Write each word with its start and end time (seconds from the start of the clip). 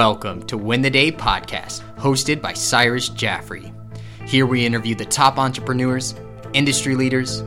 Welcome 0.00 0.44
to 0.44 0.56
Win 0.56 0.80
the 0.80 0.88
Day 0.88 1.12
podcast, 1.12 1.82
hosted 1.96 2.40
by 2.40 2.54
Cyrus 2.54 3.10
Jaffrey. 3.10 3.70
Here 4.26 4.46
we 4.46 4.64
interview 4.64 4.94
the 4.94 5.04
top 5.04 5.36
entrepreneurs, 5.36 6.14
industry 6.54 6.94
leaders, 6.94 7.42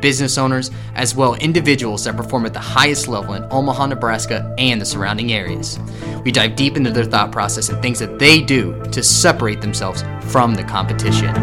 business 0.00 0.38
owners, 0.38 0.70
as 0.94 1.16
well 1.16 1.34
individuals 1.34 2.04
that 2.04 2.16
perform 2.16 2.46
at 2.46 2.52
the 2.52 2.60
highest 2.60 3.08
level 3.08 3.34
in 3.34 3.44
Omaha, 3.50 3.86
Nebraska, 3.86 4.54
and 4.56 4.80
the 4.80 4.86
surrounding 4.86 5.32
areas. 5.32 5.80
We 6.24 6.30
dive 6.30 6.54
deep 6.54 6.76
into 6.76 6.92
their 6.92 7.02
thought 7.02 7.32
process 7.32 7.70
and 7.70 7.82
things 7.82 7.98
that 7.98 8.20
they 8.20 8.40
do 8.40 8.80
to 8.92 9.02
separate 9.02 9.60
themselves 9.60 10.04
from 10.30 10.54
the 10.54 10.62
competition. 10.62 11.34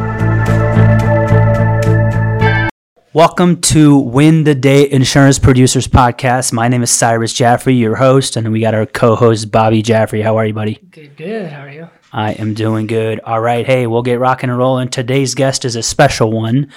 Welcome 3.13 3.61
to 3.61 3.99
Win 3.99 4.43
the 4.43 4.55
Day 4.55 4.89
Insurance 4.89 5.37
Producers 5.37 5.87
Podcast. 5.87 6.51
My 6.51 6.67
name 6.67 6.81
is 6.81 6.89
Cyrus 6.89 7.31
Jaffrey, 7.31 7.75
your 7.75 7.93
host, 7.93 8.35
and 8.35 8.51
we 8.51 8.59
got 8.59 8.73
our 8.73 8.87
co-host 8.87 9.51
Bobby 9.51 9.83
Jaffrey. 9.83 10.23
How 10.23 10.37
are 10.37 10.47
you, 10.47 10.53
buddy? 10.55 10.79
Good, 10.89 11.15
good. 11.15 11.51
How 11.51 11.61
are 11.61 11.69
you? 11.69 11.89
I 12.11 12.31
am 12.31 12.55
doing 12.55 12.87
good. 12.87 13.19
All 13.19 13.39
right, 13.39 13.67
hey, 13.67 13.85
we'll 13.85 14.01
get 14.01 14.19
rocking 14.19 14.49
and 14.49 14.57
rolling. 14.57 14.89
Today's 14.89 15.35
guest 15.35 15.63
is 15.63 15.75
a 15.75 15.83
special 15.83 16.31
one. 16.31 16.71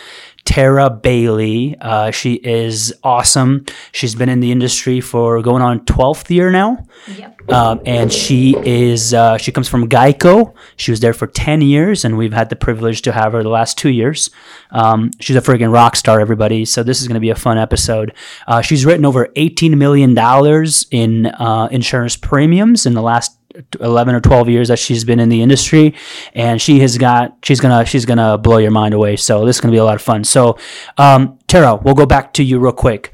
Tara 0.47 0.89
Bailey. 0.89 1.77
Uh, 1.81 2.11
she 2.11 2.35
is 2.35 2.95
awesome. 3.03 3.67
She's 3.93 4.15
been 4.15 4.31
in 4.31 4.41
the 4.41 4.53
industry 4.53 5.03
for 5.03 5.43
going 5.43 5.61
on 5.61 5.81
12th 5.81 6.31
year 6.31 6.51
now. 6.51 6.87
Yep. 7.19 7.53
Um, 7.53 7.81
and 7.85 8.13
she 8.13 8.57
is 8.65 9.13
uh, 9.13 9.37
she 9.39 9.53
comes 9.53 9.69
from 9.69 9.89
Geico. 9.89 10.55
She 10.77 10.91
was 10.91 11.01
there 11.01 11.13
for 11.13 11.27
10 11.27 11.61
years, 11.63 12.05
and 12.05 12.17
we've 12.17 12.33
had 12.33 12.49
the 12.49 12.57
privilege 12.57 13.03
to 13.03 13.13
have 13.13 13.33
her 13.33 13.43
the 13.43 13.49
last 13.49 13.77
two 13.77 13.91
years. 13.91 14.31
Um, 14.71 15.11
she's 15.21 15.37
a 15.37 15.41
friggin' 15.41 15.73
rock 15.73 15.95
star, 15.97 16.21
everybody. 16.21 16.65
So 16.65 16.83
this 16.83 17.01
is 17.01 17.09
going 17.09 17.15
to 17.15 17.21
be 17.21 17.31
a 17.31 17.37
fun 17.37 17.59
episode. 17.59 18.15
Uh, 18.47 18.63
she's 18.63 18.87
written 18.87 19.05
over 19.05 19.29
18 19.37 19.77
million 19.77 20.15
dollars 20.15 20.87
in 20.91 21.27
uh, 21.27 21.69
insurance 21.71 22.17
premiums 22.17 22.87
in 22.87 22.95
the 22.95 23.03
last 23.03 23.37
11 23.81 24.15
or 24.15 24.21
12 24.21 24.49
years 24.49 24.69
that 24.69 24.79
she's 24.79 25.05
been 25.05 25.21
in 25.21 25.29
the 25.29 25.43
industry 25.43 25.95
and 26.35 26.61
she 26.61 26.81
has 26.81 26.99
got 26.99 27.37
she's 27.43 27.61
gonna 27.61 27.85
she's 27.85 28.05
gonna 28.05 28.39
blow 28.39 28.59
your 28.59 28.71
mind 28.71 28.95
away. 28.95 29.17
So 29.17 29.45
this 29.45 29.57
is 29.57 29.61
gonna 29.61 29.73
be 29.73 29.79
a 29.79 29.85
lot 29.85 29.97
of 29.97 30.03
fun. 30.03 30.25
So 30.25 30.59
um, 30.99 31.39
tara 31.47 31.77
we'll 31.77 31.95
go 31.95 32.07
back 32.07 32.33
to 32.35 32.45
you 32.45 32.59
real 32.59 32.73
quick. 32.73 33.13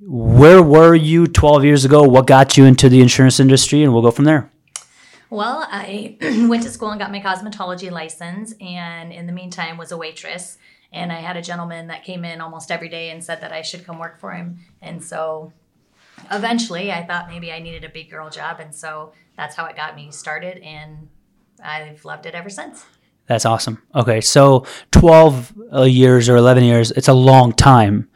Where 0.00 0.62
were 0.62 0.94
you 0.94 1.26
12 1.26 1.64
years 1.64 1.84
ago? 1.84 2.02
What 2.02 2.26
got 2.26 2.56
you 2.56 2.64
into 2.64 2.88
the 2.88 3.00
insurance 3.00 3.40
industry? 3.40 3.82
And 3.82 3.92
we'll 3.92 4.02
go 4.02 4.10
from 4.10 4.24
there. 4.24 4.50
Well, 5.30 5.66
I 5.70 6.16
went 6.48 6.62
to 6.62 6.70
school 6.70 6.90
and 6.90 6.98
got 6.98 7.12
my 7.12 7.20
cosmetology 7.20 7.90
license, 7.90 8.54
and 8.60 9.12
in 9.12 9.26
the 9.26 9.32
meantime 9.32 9.76
was 9.76 9.92
a 9.92 9.96
waitress. 9.96 10.56
And 10.90 11.12
I 11.12 11.16
had 11.16 11.36
a 11.36 11.42
gentleman 11.42 11.88
that 11.88 12.04
came 12.04 12.24
in 12.24 12.40
almost 12.40 12.70
every 12.70 12.88
day 12.88 13.10
and 13.10 13.22
said 13.22 13.42
that 13.42 13.52
I 13.52 13.60
should 13.60 13.84
come 13.84 13.98
work 13.98 14.18
for 14.18 14.32
him. 14.32 14.60
And 14.80 15.04
so 15.04 15.52
eventually 16.30 16.92
I 16.92 17.04
thought 17.04 17.28
maybe 17.28 17.52
I 17.52 17.58
needed 17.60 17.84
a 17.84 17.88
big 17.88 18.10
girl 18.10 18.30
job, 18.30 18.60
and 18.60 18.74
so 18.74 19.12
that's 19.36 19.54
how 19.54 19.66
it 19.66 19.76
got 19.76 19.96
me 19.96 20.10
started, 20.10 20.58
and 20.58 21.08
I've 21.62 22.04
loved 22.04 22.26
it 22.26 22.34
ever 22.34 22.50
since. 22.50 22.84
that's 23.26 23.44
awesome. 23.44 23.82
Okay 23.94 24.20
so 24.20 24.64
12 24.92 25.52
uh, 25.72 25.82
years 25.82 26.28
or 26.28 26.36
11 26.36 26.64
years 26.64 26.90
it's 26.92 27.08
a 27.08 27.12
long 27.12 27.52
time. 27.52 28.08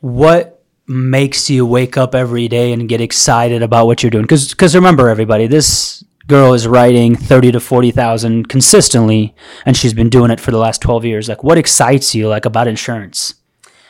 What 0.00 0.62
makes 0.86 1.50
you 1.50 1.66
wake 1.66 1.96
up 1.96 2.14
every 2.14 2.48
day 2.48 2.72
and 2.72 2.88
get 2.88 3.00
excited 3.00 3.62
about 3.62 3.86
what 3.86 4.02
you're 4.02 4.10
doing? 4.10 4.24
Because 4.24 4.50
because 4.50 4.74
remember 4.74 5.08
everybody 5.08 5.46
this 5.46 6.02
girl 6.26 6.52
is 6.54 6.68
writing 6.68 7.16
30 7.16 7.52
to 7.52 7.60
40,000 7.60 8.48
consistently 8.48 9.34
and 9.64 9.76
she's 9.76 9.94
been 9.94 10.10
doing 10.10 10.30
it 10.30 10.38
for 10.40 10.50
the 10.50 10.58
last 10.58 10.80
12 10.82 11.04
years. 11.04 11.28
Like 11.28 11.42
what 11.42 11.58
excites 11.58 12.14
you 12.14 12.28
like 12.28 12.44
about 12.44 12.68
insurance 12.68 13.34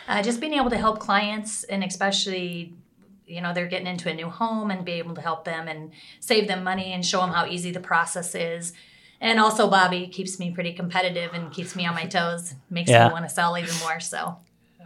Uh, 0.09 0.23
just 0.23 0.41
being 0.41 0.55
able 0.55 0.71
to 0.71 0.79
help 0.79 0.99
clients, 0.99 1.65
and 1.65 1.85
especially, 1.85 2.73
you 3.27 3.41
know, 3.43 3.53
they're 3.53 3.67
getting 3.67 3.87
into 3.87 4.09
a 4.11 4.15
new 4.15 4.31
home 4.31 4.71
and 4.71 4.85
be 4.85 4.93
able 4.93 5.15
to 5.15 5.21
help 5.21 5.45
them 5.45 5.69
and 5.69 5.93
save 6.19 6.49
them 6.49 6.65
money 6.65 6.93
and 6.95 7.05
show 7.05 7.21
them 7.21 7.31
how 7.31 7.45
easy 7.47 7.71
the 7.71 7.81
process 7.81 8.35
is. 8.35 8.73
And 9.21 9.39
also, 9.39 9.69
Bobby 9.69 10.07
keeps 10.07 10.39
me 10.39 10.51
pretty 10.51 10.73
competitive 10.73 11.35
and 11.35 11.53
keeps 11.53 11.77
me 11.77 11.85
on 11.87 11.95
my 11.95 12.07
toes, 12.07 12.55
makes 12.71 12.91
Yeah. 12.91 13.09
me 13.09 13.13
want 13.13 13.27
to 13.29 13.35
sell 13.35 13.57
even 13.59 13.75
more. 13.81 14.01
So, 14.01 14.39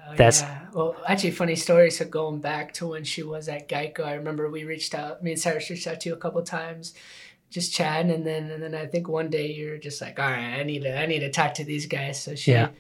Oh, 0.04 0.16
That's- 0.16 0.42
yeah. 0.42 0.62
well, 0.72 0.96
actually, 1.06 1.30
funny 1.30 1.54
story. 1.54 1.88
So 1.92 2.04
going 2.04 2.40
back 2.40 2.74
to 2.74 2.88
when 2.88 3.04
she 3.04 3.22
was 3.22 3.48
at 3.48 3.68
Geico, 3.68 4.00
I 4.04 4.14
remember 4.14 4.50
we 4.50 4.64
reached 4.64 4.94
out. 4.96 5.22
Me 5.22 5.30
and 5.30 5.40
Cyrus 5.40 5.70
reached 5.70 5.86
out 5.86 6.00
to 6.00 6.08
you 6.08 6.14
a 6.16 6.18
couple 6.18 6.42
times, 6.42 6.92
just 7.50 7.72
chatting, 7.72 8.10
and 8.10 8.26
then 8.26 8.50
and 8.50 8.60
then 8.60 8.74
I 8.74 8.86
think 8.86 9.06
one 9.08 9.30
day 9.30 9.52
you're 9.52 9.78
just 9.78 10.00
like, 10.00 10.18
all 10.18 10.28
right, 10.28 10.58
I 10.58 10.64
need 10.64 10.82
to 10.82 10.98
I 10.98 11.06
need 11.06 11.20
to 11.20 11.30
talk 11.30 11.54
to 11.54 11.64
these 11.64 11.86
guys. 11.86 12.20
So 12.20 12.34
she. 12.34 12.50
Yeah. 12.50 12.70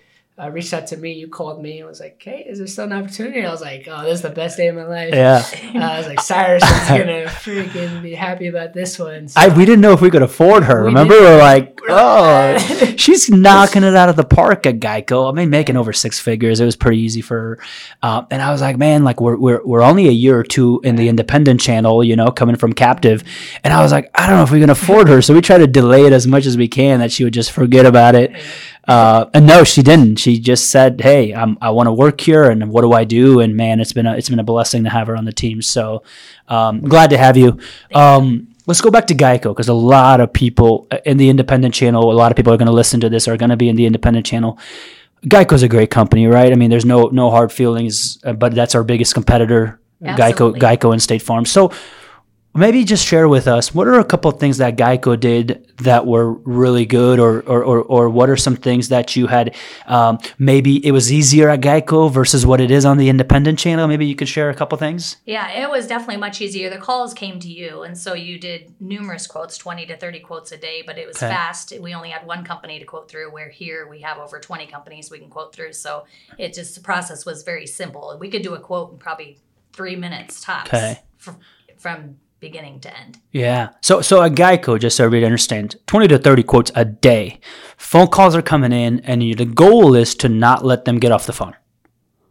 Uh, 0.42 0.50
reached 0.50 0.72
out 0.74 0.88
to 0.88 0.96
me. 0.96 1.12
You 1.12 1.28
called 1.28 1.62
me 1.62 1.78
and 1.78 1.88
was 1.88 2.00
like, 2.00 2.20
"Hey, 2.22 2.44
is 2.48 2.58
there 2.58 2.66
still 2.66 2.84
an 2.84 2.92
opportunity?" 2.92 3.44
I 3.44 3.50
was 3.50 3.60
like, 3.60 3.86
"Oh, 3.88 4.02
this 4.02 4.14
is 4.14 4.22
the 4.22 4.30
best 4.30 4.56
day 4.56 4.66
of 4.68 4.74
my 4.74 4.84
life." 4.84 5.14
yeah 5.14 5.44
Uh, 5.74 5.78
I 5.78 5.98
was 5.98 6.06
like, 6.08 6.20
"Cyrus 6.20 6.62
is 6.64 6.88
gonna 6.88 7.24
freaking 7.44 8.02
be 8.02 8.14
happy 8.14 8.48
about 8.48 8.72
this 8.74 8.98
one." 8.98 9.28
So- 9.28 9.40
I, 9.40 9.48
we 9.48 9.64
didn't 9.64 9.80
know 9.82 9.92
if 9.92 10.00
we 10.00 10.10
could 10.10 10.22
afford 10.22 10.64
her. 10.64 10.80
We 10.80 10.86
Remember, 10.86 11.14
we're 11.14 11.38
like, 11.38 11.78
oh, 11.88 12.58
she's 12.96 13.30
knocking 13.30 13.84
it 13.84 13.94
out 13.94 14.08
of 14.08 14.16
the 14.16 14.24
park 14.24 14.66
at 14.66 14.80
Geico. 14.80 15.30
I 15.30 15.34
mean, 15.34 15.48
making 15.50 15.76
over 15.76 15.92
six 15.92 16.18
figures. 16.18 16.58
It 16.60 16.64
was 16.64 16.74
pretty 16.76 16.98
easy 16.98 17.20
for 17.20 17.38
her. 17.40 17.58
Uh, 18.02 18.24
and 18.30 18.42
I 18.42 18.50
was 18.50 18.60
like, 18.60 18.76
man, 18.76 19.04
like 19.04 19.20
we're, 19.20 19.36
we're 19.36 19.64
we're 19.64 19.82
only 19.82 20.08
a 20.08 20.12
year 20.12 20.36
or 20.38 20.42
two 20.44 20.80
in 20.82 20.96
the 20.96 21.08
independent 21.08 21.60
channel, 21.60 22.02
you 22.02 22.16
know, 22.16 22.30
coming 22.32 22.56
from 22.56 22.72
captive. 22.72 23.22
And 23.62 23.72
I 23.72 23.80
was 23.82 23.92
like, 23.92 24.10
I 24.14 24.26
don't 24.26 24.36
know 24.38 24.42
if 24.42 24.50
we 24.50 24.60
can 24.60 24.70
afford 24.70 25.08
her. 25.08 25.22
So 25.22 25.34
we 25.34 25.40
tried 25.40 25.58
to 25.58 25.66
delay 25.68 26.04
it 26.04 26.12
as 26.12 26.26
much 26.26 26.46
as 26.46 26.56
we 26.56 26.66
can 26.66 26.98
that 27.00 27.12
she 27.12 27.22
would 27.22 27.32
just 27.34 27.52
forget 27.52 27.86
about 27.86 28.14
it. 28.16 28.32
Uh, 28.86 29.26
and 29.32 29.46
no, 29.46 29.62
she 29.62 29.82
didn't. 29.82 30.16
She 30.16 30.38
just 30.38 30.70
said, 30.70 31.00
"Hey, 31.00 31.32
I'm, 31.32 31.56
I 31.60 31.70
want 31.70 31.86
to 31.86 31.92
work 31.92 32.20
here, 32.20 32.50
and 32.50 32.68
what 32.70 32.82
do 32.82 32.92
I 32.92 33.04
do?" 33.04 33.40
And 33.40 33.56
man, 33.56 33.80
it's 33.80 33.92
been 33.92 34.06
a, 34.06 34.16
it's 34.16 34.28
been 34.28 34.40
a 34.40 34.44
blessing 34.44 34.84
to 34.84 34.90
have 34.90 35.06
her 35.06 35.16
on 35.16 35.24
the 35.24 35.32
team. 35.32 35.62
So 35.62 36.02
um, 36.48 36.80
glad 36.80 37.10
to 37.10 37.18
have 37.18 37.36
you. 37.36 37.58
Um, 37.94 38.48
let's 38.66 38.80
go 38.80 38.90
back 38.90 39.06
to 39.08 39.14
Geico 39.14 39.50
because 39.54 39.68
a 39.68 39.74
lot 39.74 40.20
of 40.20 40.32
people 40.32 40.88
uh, 40.90 40.98
in 41.04 41.16
the 41.16 41.28
independent 41.28 41.74
channel, 41.74 42.10
a 42.10 42.14
lot 42.14 42.32
of 42.32 42.36
people 42.36 42.52
are 42.52 42.56
going 42.56 42.66
to 42.66 42.72
listen 42.72 43.00
to 43.00 43.08
this 43.08 43.28
are 43.28 43.36
going 43.36 43.50
to 43.50 43.56
be 43.56 43.68
in 43.68 43.76
the 43.76 43.86
independent 43.86 44.26
channel. 44.26 44.58
Geico's 45.26 45.62
a 45.62 45.68
great 45.68 45.90
company, 45.90 46.26
right? 46.26 46.52
I 46.52 46.56
mean, 46.56 46.70
there's 46.70 46.84
no 46.84 47.06
no 47.06 47.30
hard 47.30 47.52
feelings, 47.52 48.18
uh, 48.24 48.32
but 48.32 48.52
that's 48.52 48.74
our 48.74 48.82
biggest 48.82 49.14
competitor, 49.14 49.80
Geico, 50.02 50.56
Geico 50.56 50.92
and 50.92 51.00
State 51.00 51.22
Farm. 51.22 51.44
So 51.44 51.70
maybe 52.54 52.84
just 52.84 53.06
share 53.06 53.28
with 53.28 53.48
us 53.48 53.74
what 53.74 53.88
are 53.88 53.98
a 53.98 54.04
couple 54.04 54.30
of 54.30 54.38
things 54.38 54.58
that 54.58 54.76
Geico 54.76 55.18
did 55.18 55.72
that 55.78 56.06
were 56.06 56.32
really 56.32 56.84
good, 56.86 57.18
or 57.18 57.40
or 57.40 57.62
or, 57.64 57.78
or 57.82 58.10
what 58.10 58.28
are 58.30 58.36
some 58.36 58.56
things 58.56 58.88
that 58.90 59.16
you 59.16 59.26
had 59.26 59.54
um, 59.86 60.18
maybe 60.38 60.84
it 60.86 60.92
was 60.92 61.12
easier 61.12 61.48
at 61.48 61.60
Geico 61.60 62.10
versus 62.10 62.44
what 62.44 62.60
it 62.60 62.70
is 62.70 62.84
on 62.84 62.98
the 62.98 63.08
independent 63.08 63.58
channel. 63.58 63.88
Maybe 63.88 64.06
you 64.06 64.14
could 64.14 64.28
share 64.28 64.50
a 64.50 64.54
couple 64.54 64.76
things. 64.78 65.16
yeah, 65.26 65.50
it 65.62 65.70
was 65.70 65.86
definitely 65.86 66.18
much 66.18 66.40
easier. 66.40 66.68
The 66.70 66.78
calls 66.78 67.14
came 67.14 67.40
to 67.40 67.48
you, 67.50 67.82
and 67.82 67.96
so 67.96 68.14
you 68.14 68.38
did 68.38 68.74
numerous 68.80 69.26
quotes 69.26 69.56
20 69.58 69.86
to 69.86 69.96
30 69.96 70.20
quotes 70.20 70.52
a 70.52 70.56
day, 70.58 70.82
but 70.86 70.98
it 70.98 71.06
was 71.06 71.16
Okay. 71.16 71.28
fast. 71.28 71.72
We 71.80 71.94
only 71.94 72.10
had 72.10 72.26
one 72.26 72.44
company 72.44 72.78
to 72.78 72.84
quote 72.84 73.10
through, 73.10 73.30
where 73.32 73.48
here 73.48 73.88
we 73.88 74.00
have 74.00 74.18
over 74.18 74.38
20 74.40 74.66
companies 74.66 75.10
we 75.10 75.18
can 75.18 75.28
quote 75.30 75.54
through. 75.54 75.72
So 75.72 76.04
it 76.38 76.52
just, 76.54 76.74
the 76.74 76.80
process 76.80 77.24
was 77.24 77.42
very 77.42 77.66
simple. 77.66 78.16
We 78.20 78.28
could 78.28 78.42
do 78.42 78.54
a 78.54 78.60
quote 78.60 78.92
in 78.92 78.98
probably 78.98 79.38
three 79.72 79.96
minutes 79.96 80.40
tops 80.42 80.68
Okay. 80.68 81.00
fr- 81.18 81.30
from 81.78 82.16
beginning 82.42 82.80
to 82.80 82.94
end. 82.94 83.18
Yeah. 83.30 83.70
So 83.80 84.02
so 84.02 84.22
at 84.22 84.32
Geico, 84.32 84.78
just 84.78 84.98
so 84.98 85.04
everybody 85.06 85.24
understands, 85.24 85.76
twenty 85.86 86.08
to 86.08 86.18
thirty 86.18 86.42
quotes 86.42 86.70
a 86.74 86.84
day. 86.84 87.40
Phone 87.78 88.08
calls 88.08 88.36
are 88.36 88.42
coming 88.42 88.72
in, 88.72 89.00
and 89.00 89.22
you, 89.22 89.34
the 89.34 89.46
goal 89.46 89.94
is 89.94 90.14
to 90.16 90.28
not 90.28 90.62
let 90.64 90.84
them 90.84 90.98
get 90.98 91.12
off 91.12 91.24
the 91.26 91.32
phone. 91.32 91.56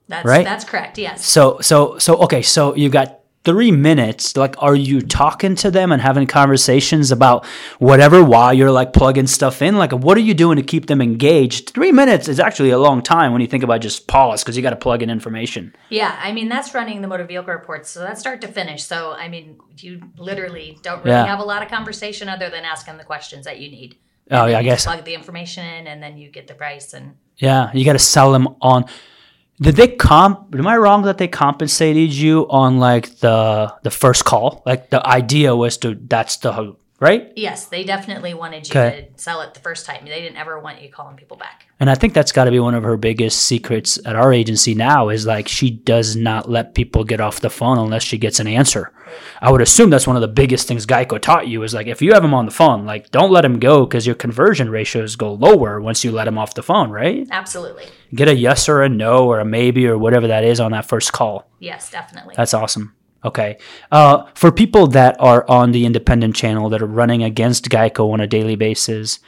That's, 0.08 0.26
Right. 0.26 0.44
that's 0.44 0.66
correct, 0.66 0.98
yes. 1.00 1.26
So 1.26 1.60
so 1.62 1.98
so 1.98 2.18
okay. 2.18 2.42
So 2.44 2.76
you 2.76 2.90
got 2.90 3.21
three 3.44 3.72
minutes. 3.72 4.38
Like, 4.38 4.56
are 4.60 4.76
you 4.76 5.02
talking 5.02 5.56
to 5.56 5.72
them 5.72 5.92
and 5.92 6.02
having 6.02 6.28
conversations 6.28 7.12
about 7.12 7.46
whatever 7.80 8.24
while 8.24 8.54
you're 8.54 8.72
like 8.72 8.94
plugging 8.94 9.28
stuff 9.28 9.62
in? 9.62 9.78
Like, 9.78 9.92
what 9.92 10.18
are 10.18 10.22
you 10.22 10.34
doing 10.34 10.58
to 10.58 10.64
keep 10.64 10.86
them 10.88 11.02
engaged? 11.02 11.72
Three 11.72 11.92
minutes 11.92 12.28
is 12.28 12.40
actually 12.40 12.70
a 12.70 12.78
long 12.80 13.02
time 13.02 13.32
when 13.32 13.42
you 13.42 13.48
think 13.48 13.64
about 13.64 13.82
just 13.82 14.08
pause 14.08 14.44
because 14.44 14.56
you 14.56 14.62
got 14.62 14.70
to 14.72 14.76
plug 14.76 15.02
in 15.02 15.10
information. 15.10 15.76
Yeah, 15.90 16.16
I 16.22 16.32
mean 16.32 16.50
that's 16.50 16.74
running 16.74 17.02
the 17.02 17.08
motor 17.08 17.26
vehicle 17.26 17.54
reports, 17.54 17.90
so 17.90 18.00
that's 18.02 18.20
start 18.20 18.42
to 18.42 18.48
finish. 18.48 18.84
So 18.84 19.12
I 19.14 19.28
mean, 19.28 19.58
you 19.78 20.02
literally 20.18 20.78
don't 20.84 21.00
really 21.04 21.12
Yeah. 21.12 21.26
have 21.26 21.40
a 21.40 21.44
lot 21.44 21.64
of 21.64 21.70
conversation 21.70 22.30
other 22.30 22.50
than 22.50 22.64
asking 22.66 22.98
the 22.98 23.04
questions 23.04 23.46
that 23.46 23.60
you 23.60 23.70
need. 23.72 23.96
Oh 24.30 24.46
yeah, 24.46 24.60
I 24.60 24.64
guess. 24.64 24.86
plug 24.86 25.04
the 25.04 25.14
information 25.14 25.66
in, 25.66 25.88
and 25.88 26.02
then 26.02 26.18
you 26.18 26.30
get 26.30 26.48
the 26.48 26.54
price. 26.54 26.94
And 26.94 27.16
Yeah, 27.38 27.70
you 27.74 27.84
got 27.84 27.94
to 27.94 28.00
sell 28.00 28.32
them 28.32 28.48
on. 28.62 28.86
Did 29.62 29.76
they 29.76 29.90
comp? 29.90 30.56
Am 30.56 30.66
I 30.66 30.76
wrong 30.76 31.04
that 31.04 31.20
they 31.20 31.28
compensated 31.28 32.14
you 32.14 32.48
on 32.50 32.80
like 32.80 33.20
the 33.20 33.72
the 33.84 33.92
first 33.92 34.26
call? 34.26 34.64
Like 34.66 34.90
the 34.90 35.06
idea 35.08 35.56
was 35.56 35.78
to 35.80 35.96
that's 35.96 36.38
the 36.38 36.76
right? 37.02 37.34
yes, 37.36 37.66
they 37.66 37.84
definitely 37.84 38.34
wanted 38.34 38.70
you 38.74 38.80
Okay. 38.80 39.10
to 39.14 39.22
sell 39.22 39.42
it 39.42 39.54
the 39.54 39.60
first 39.60 39.86
time. 39.86 40.06
They 40.06 40.22
didn't 40.22 40.38
ever 40.38 40.58
want 40.60 40.82
you 40.82 40.90
calling 40.90 41.18
people 41.18 41.36
back. 41.36 41.66
And 41.82 41.90
I 41.90 41.96
think 41.96 42.14
that's 42.14 42.32
got 42.32 42.44
to 42.46 42.52
be 42.52 42.60
one 42.60 42.76
of 42.76 42.84
her 42.84 42.96
biggest 42.96 43.42
secrets 43.42 44.00
at 44.06 44.16
our 44.16 44.32
agency 44.32 44.76
now 44.76 45.10
is 45.10 45.26
like 45.26 45.48
she 45.48 45.72
does 45.72 46.16
not 46.16 46.50
let 46.50 46.76
people 46.76 47.04
get 47.04 47.20
off 47.20 47.40
the 47.42 47.50
phone 47.50 47.80
unless 47.80 48.04
she 48.04 48.18
gets 48.20 48.40
an 48.40 48.48
answer. 48.48 48.94
I 49.42 49.52
would 49.52 49.62
assume 49.62 49.90
that's 49.90 50.06
one 50.08 50.16
of 50.16 50.22
the 50.22 50.28
biggest 50.28 50.68
things 50.68 50.86
Geico 50.86 51.20
taught 51.20 51.48
you 51.48 51.64
is 51.64 51.74
like 51.74 51.88
if 51.88 52.02
you 52.02 52.14
have 52.14 52.22
them 52.22 52.34
on 52.36 52.46
the 52.46 52.52
phone, 52.52 52.86
like 52.86 53.10
don't 53.12 53.32
let 53.32 53.42
them 53.42 53.60
go 53.60 53.86
because 53.86 54.06
your 54.06 54.16
conversion 54.16 54.70
ratios 54.70 55.16
go 55.18 55.34
lower 55.34 55.82
once 55.82 56.04
you 56.06 56.12
let 56.12 56.26
them 56.26 56.38
off 56.38 56.54
the 56.54 56.64
phone, 56.64 56.92
right? 56.92 57.28
Absolutely, 57.32 57.86
Get 58.14 58.28
a 58.30 58.36
yes 58.36 58.70
or 58.70 58.84
a 58.84 58.90
no 58.90 59.26
or 59.28 59.40
a 59.40 59.46
maybe 59.46 59.88
or 59.88 59.98
whatever 59.98 60.28
that 60.28 60.44
is 60.44 60.60
on 60.60 60.72
that 60.72 60.86
first 60.88 61.12
call. 61.12 61.50
yes, 61.60 61.90
definitely. 61.90 62.36
That's 62.38 62.54
awesome. 62.54 62.96
Okay. 63.24 63.58
Uh, 63.92 64.26
for 64.34 64.52
people 64.52 64.88
that 64.88 65.16
are 65.20 65.46
on 65.50 65.72
the 65.72 65.86
independent 65.86 66.36
channel 66.36 66.70
that 66.70 66.82
are 66.82 66.88
running 66.88 67.24
against 67.24 67.70
Geico 67.70 68.12
on 68.12 68.20
a 68.20 68.28
daily 68.28 68.56
basis, 68.56 69.20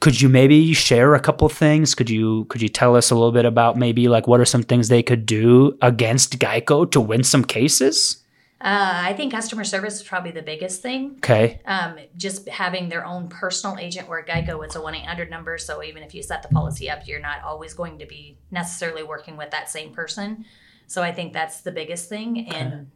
could 0.00 0.20
you 0.20 0.28
maybe 0.28 0.72
share 0.72 1.14
a 1.14 1.20
couple 1.20 1.48
things? 1.48 1.94
Could 1.94 2.10
you 2.10 2.44
could 2.46 2.62
you 2.62 2.68
tell 2.68 2.96
us 2.96 3.10
a 3.10 3.14
little 3.14 3.32
bit 3.32 3.44
about 3.44 3.76
maybe 3.76 4.08
like 4.08 4.26
what 4.26 4.40
are 4.40 4.44
some 4.44 4.62
things 4.62 4.88
they 4.88 5.02
could 5.02 5.26
do 5.26 5.76
against 5.80 6.38
Geico 6.38 6.90
to 6.90 7.00
win 7.00 7.22
some 7.22 7.44
cases? 7.44 8.22
Uh, 8.58 8.90
I 9.04 9.12
think 9.12 9.32
customer 9.32 9.64
service 9.64 9.96
is 9.96 10.02
probably 10.02 10.30
the 10.30 10.42
biggest 10.42 10.80
thing. 10.80 11.16
Okay. 11.18 11.60
Um, 11.66 11.96
just 12.16 12.48
having 12.48 12.88
their 12.88 13.04
own 13.04 13.28
personal 13.28 13.76
agent 13.78 14.08
where 14.08 14.24
Geico, 14.24 14.64
it's 14.64 14.74
a 14.76 14.80
1 14.80 14.94
800 14.94 15.30
number. 15.30 15.58
So 15.58 15.82
even 15.82 16.02
if 16.02 16.14
you 16.14 16.22
set 16.22 16.42
the 16.42 16.48
policy 16.48 16.88
up, 16.88 17.06
you're 17.06 17.20
not 17.20 17.42
always 17.44 17.74
going 17.74 17.98
to 17.98 18.06
be 18.06 18.38
necessarily 18.50 19.02
working 19.02 19.36
with 19.36 19.50
that 19.50 19.68
same 19.68 19.92
person. 19.92 20.46
So 20.86 21.02
I 21.02 21.12
think 21.12 21.34
that's 21.34 21.60
the 21.60 21.70
biggest 21.70 22.08
thing. 22.08 22.48
And 22.48 22.90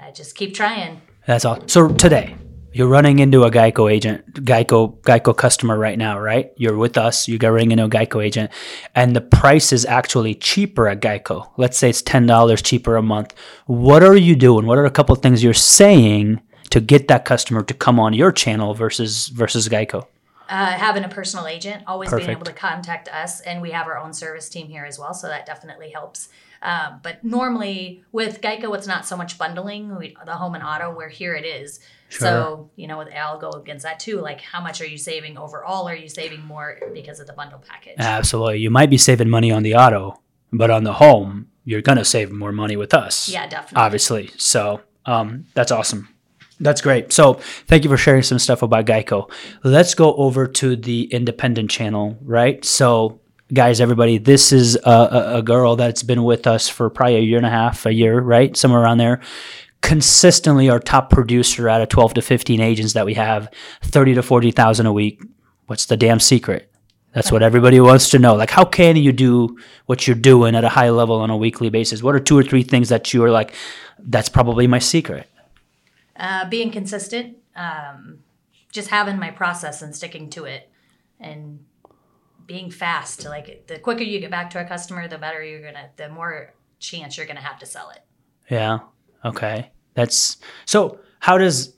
I 0.00 0.10
just 0.10 0.34
keep 0.34 0.54
trying. 0.54 1.00
That's 1.26 1.44
all. 1.44 1.66
So 1.68 1.88
today, 1.88 2.36
you're 2.72 2.88
running 2.88 3.18
into 3.18 3.44
a 3.44 3.50
Geico 3.50 3.92
agent, 3.92 4.44
Geico 4.44 4.98
Geico 5.02 5.36
customer 5.36 5.78
right 5.78 5.98
now, 5.98 6.18
right? 6.18 6.52
You're 6.56 6.76
with 6.76 6.96
us. 6.96 7.28
You're 7.28 7.38
running 7.38 7.70
into 7.70 7.84
a 7.84 7.88
Geico 7.88 8.24
agent, 8.24 8.50
and 8.94 9.14
the 9.14 9.20
price 9.20 9.72
is 9.72 9.84
actually 9.84 10.34
cheaper 10.34 10.88
at 10.88 11.00
Geico. 11.00 11.50
Let's 11.56 11.76
say 11.76 11.90
it's 11.90 12.02
ten 12.02 12.26
dollars 12.26 12.62
cheaper 12.62 12.96
a 12.96 13.02
month. 13.02 13.34
What 13.66 14.02
are 14.02 14.16
you 14.16 14.34
doing? 14.34 14.66
What 14.66 14.78
are 14.78 14.86
a 14.86 14.90
couple 14.90 15.14
of 15.14 15.22
things 15.22 15.44
you're 15.44 15.54
saying 15.54 16.40
to 16.70 16.80
get 16.80 17.08
that 17.08 17.24
customer 17.24 17.62
to 17.62 17.74
come 17.74 18.00
on 18.00 18.14
your 18.14 18.32
channel 18.32 18.74
versus 18.74 19.28
versus 19.28 19.68
Geico? 19.68 20.06
Uh, 20.48 20.66
having 20.72 21.04
a 21.04 21.08
personal 21.08 21.46
agent, 21.46 21.82
always 21.86 22.12
being 22.12 22.28
able 22.28 22.44
to 22.44 22.52
contact 22.52 23.08
us, 23.08 23.40
and 23.40 23.62
we 23.62 23.70
have 23.70 23.86
our 23.86 23.98
own 23.98 24.12
service 24.12 24.48
team 24.48 24.66
here 24.66 24.84
as 24.84 24.98
well, 24.98 25.14
so 25.14 25.26
that 25.28 25.46
definitely 25.46 25.90
helps. 25.90 26.28
Um, 26.62 27.00
but 27.02 27.24
normally 27.24 28.04
with 28.12 28.40
Geico, 28.40 28.74
it's 28.76 28.86
not 28.86 29.04
so 29.04 29.16
much 29.16 29.36
bundling, 29.36 29.96
we, 29.98 30.16
the 30.24 30.34
home 30.34 30.54
and 30.54 30.62
auto, 30.62 30.94
where 30.94 31.08
here 31.08 31.34
it 31.34 31.44
is. 31.44 31.80
Sure. 32.08 32.20
So 32.20 32.70
you 32.76 32.86
know, 32.86 33.00
I'll 33.00 33.40
go 33.40 33.50
against 33.50 33.84
that 33.84 33.98
too. 33.98 34.20
Like, 34.20 34.40
how 34.40 34.60
much 34.60 34.80
are 34.80 34.86
you 34.86 34.98
saving 34.98 35.38
overall? 35.38 35.88
Are 35.88 35.96
you 35.96 36.08
saving 36.08 36.44
more 36.44 36.78
because 36.94 37.20
of 37.20 37.26
the 37.26 37.32
bundle 37.32 37.62
package? 37.66 37.96
Absolutely. 37.98 38.58
You 38.58 38.70
might 38.70 38.90
be 38.90 38.98
saving 38.98 39.28
money 39.28 39.50
on 39.50 39.62
the 39.62 39.74
auto, 39.74 40.20
but 40.52 40.70
on 40.70 40.84
the 40.84 40.92
home, 40.92 41.48
you're 41.64 41.82
gonna 41.82 42.04
save 42.04 42.30
more 42.30 42.52
money 42.52 42.76
with 42.76 42.94
us. 42.94 43.28
yeah, 43.28 43.46
definitely. 43.46 43.82
obviously. 43.82 44.30
So 44.36 44.82
um, 45.06 45.46
that's 45.54 45.72
awesome. 45.72 46.08
That's 46.60 46.80
great. 46.80 47.12
So 47.12 47.34
thank 47.66 47.82
you 47.82 47.90
for 47.90 47.96
sharing 47.96 48.22
some 48.22 48.38
stuff 48.38 48.62
about 48.62 48.86
Geico. 48.86 49.30
Let's 49.64 49.94
go 49.94 50.14
over 50.14 50.46
to 50.46 50.76
the 50.76 51.04
independent 51.12 51.70
channel, 51.70 52.16
right? 52.22 52.64
So 52.64 53.20
guys, 53.52 53.80
everybody, 53.80 54.18
this 54.18 54.52
is 54.52 54.76
a, 54.76 55.34
a, 55.36 55.42
girl 55.42 55.76
that's 55.76 56.02
been 56.02 56.24
with 56.24 56.46
us 56.46 56.68
for 56.68 56.88
probably 56.90 57.16
a 57.16 57.20
year 57.20 57.36
and 57.36 57.46
a 57.46 57.50
half, 57.50 57.86
a 57.86 57.92
year, 57.92 58.20
right? 58.20 58.56
Somewhere 58.56 58.80
around 58.80 58.98
there. 58.98 59.20
Consistently 59.80 60.70
our 60.70 60.78
top 60.78 61.10
producer 61.10 61.68
out 61.68 61.80
of 61.80 61.88
12 61.88 62.14
to 62.14 62.22
15 62.22 62.60
agents 62.60 62.92
that 62.92 63.06
we 63.06 63.14
have, 63.14 63.48
30 63.82 64.14
to 64.14 64.22
40,000 64.22 64.86
a 64.86 64.92
week. 64.92 65.22
What's 65.66 65.86
the 65.86 65.96
damn 65.96 66.20
secret? 66.20 66.70
That's 67.14 67.30
what 67.30 67.42
everybody 67.42 67.78
wants 67.80 68.08
to 68.10 68.18
know. 68.18 68.34
Like, 68.34 68.50
how 68.50 68.64
can 68.64 68.96
you 68.96 69.12
do 69.12 69.58
what 69.86 70.06
you're 70.06 70.16
doing 70.16 70.54
at 70.54 70.64
a 70.64 70.68
high 70.68 70.90
level 70.90 71.16
on 71.16 71.30
a 71.30 71.36
weekly 71.36 71.68
basis? 71.68 72.02
What 72.02 72.14
are 72.14 72.20
two 72.20 72.38
or 72.38 72.42
three 72.42 72.62
things 72.62 72.88
that 72.88 73.12
you 73.12 73.22
are 73.24 73.30
like, 73.30 73.54
that's 73.98 74.30
probably 74.30 74.66
my 74.66 74.78
secret? 74.78 75.28
uh, 76.16 76.48
being 76.48 76.70
consistent, 76.70 77.36
um, 77.56 78.20
just 78.70 78.88
having 78.88 79.18
my 79.18 79.30
process 79.30 79.82
and 79.82 79.94
sticking 79.94 80.30
to 80.30 80.44
it, 80.44 80.70
and 81.20 81.64
being 82.52 82.70
fast. 82.70 83.24
Like 83.24 83.66
the 83.66 83.78
quicker 83.78 84.02
you 84.02 84.20
get 84.20 84.30
back 84.30 84.50
to 84.50 84.60
a 84.60 84.64
customer, 84.64 85.08
the 85.08 85.16
better 85.16 85.42
you're 85.42 85.62
gonna, 85.62 85.88
the 85.96 86.10
more 86.10 86.52
chance 86.78 87.16
you're 87.16 87.26
gonna 87.26 87.40
have 87.40 87.58
to 87.60 87.66
sell 87.66 87.88
it. 87.90 88.02
Yeah. 88.50 88.80
Okay. 89.24 89.70
That's 89.94 90.36
so. 90.66 90.98
How 91.20 91.38
does 91.38 91.74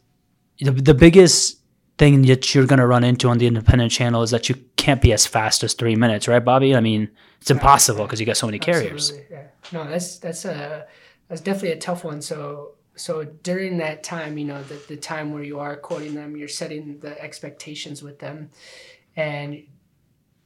the, 0.59 0.73
the 0.73 0.95
biggest 0.95 1.61
thing 1.99 2.23
that 2.23 2.55
you're 2.55 2.67
going 2.67 2.79
to 2.79 2.87
run 2.87 3.05
into 3.05 3.29
on 3.29 3.39
the 3.39 3.47
independent 3.47 3.93
channel 3.93 4.23
is 4.23 4.31
that 4.31 4.49
you 4.49 4.57
can't 4.77 5.03
be 5.03 5.13
as 5.13 5.27
fast 5.27 5.63
as 5.63 5.75
three 5.75 5.95
minutes, 5.95 6.27
right, 6.27 6.45
Bobby? 6.45 6.75
I 6.75 6.81
mean, 6.81 7.11
it's 7.41 7.51
impossible 7.51 8.05
because 8.05 8.19
you 8.19 8.27
got 8.27 8.37
so 8.37 8.47
many 8.47 8.59
carriers. 8.59 9.11
Absolutely, 9.11 9.37
Yeah. 9.37 9.47
No, 9.73 9.89
that's 9.89 10.19
that's 10.19 10.45
a 10.45 10.87
that's 11.29 11.41
definitely 11.41 11.73
a 11.73 11.79
tough 11.79 12.03
one. 12.03 12.21
So 12.21 12.73
so 12.97 13.25
during 13.25 13.79
that 13.79 14.03
time, 14.03 14.39
you 14.39 14.47
know, 14.47 14.63
the, 14.65 14.81
the 14.89 14.97
time 14.97 15.33
where 15.33 15.43
you 15.43 15.61
are 15.61 15.77
quoting 15.77 16.15
them, 16.15 16.37
you're 16.37 16.49
setting 16.49 16.99
the 17.01 17.21
expectations 17.21 18.03
with 18.03 18.19
them, 18.19 18.51
and 19.15 19.63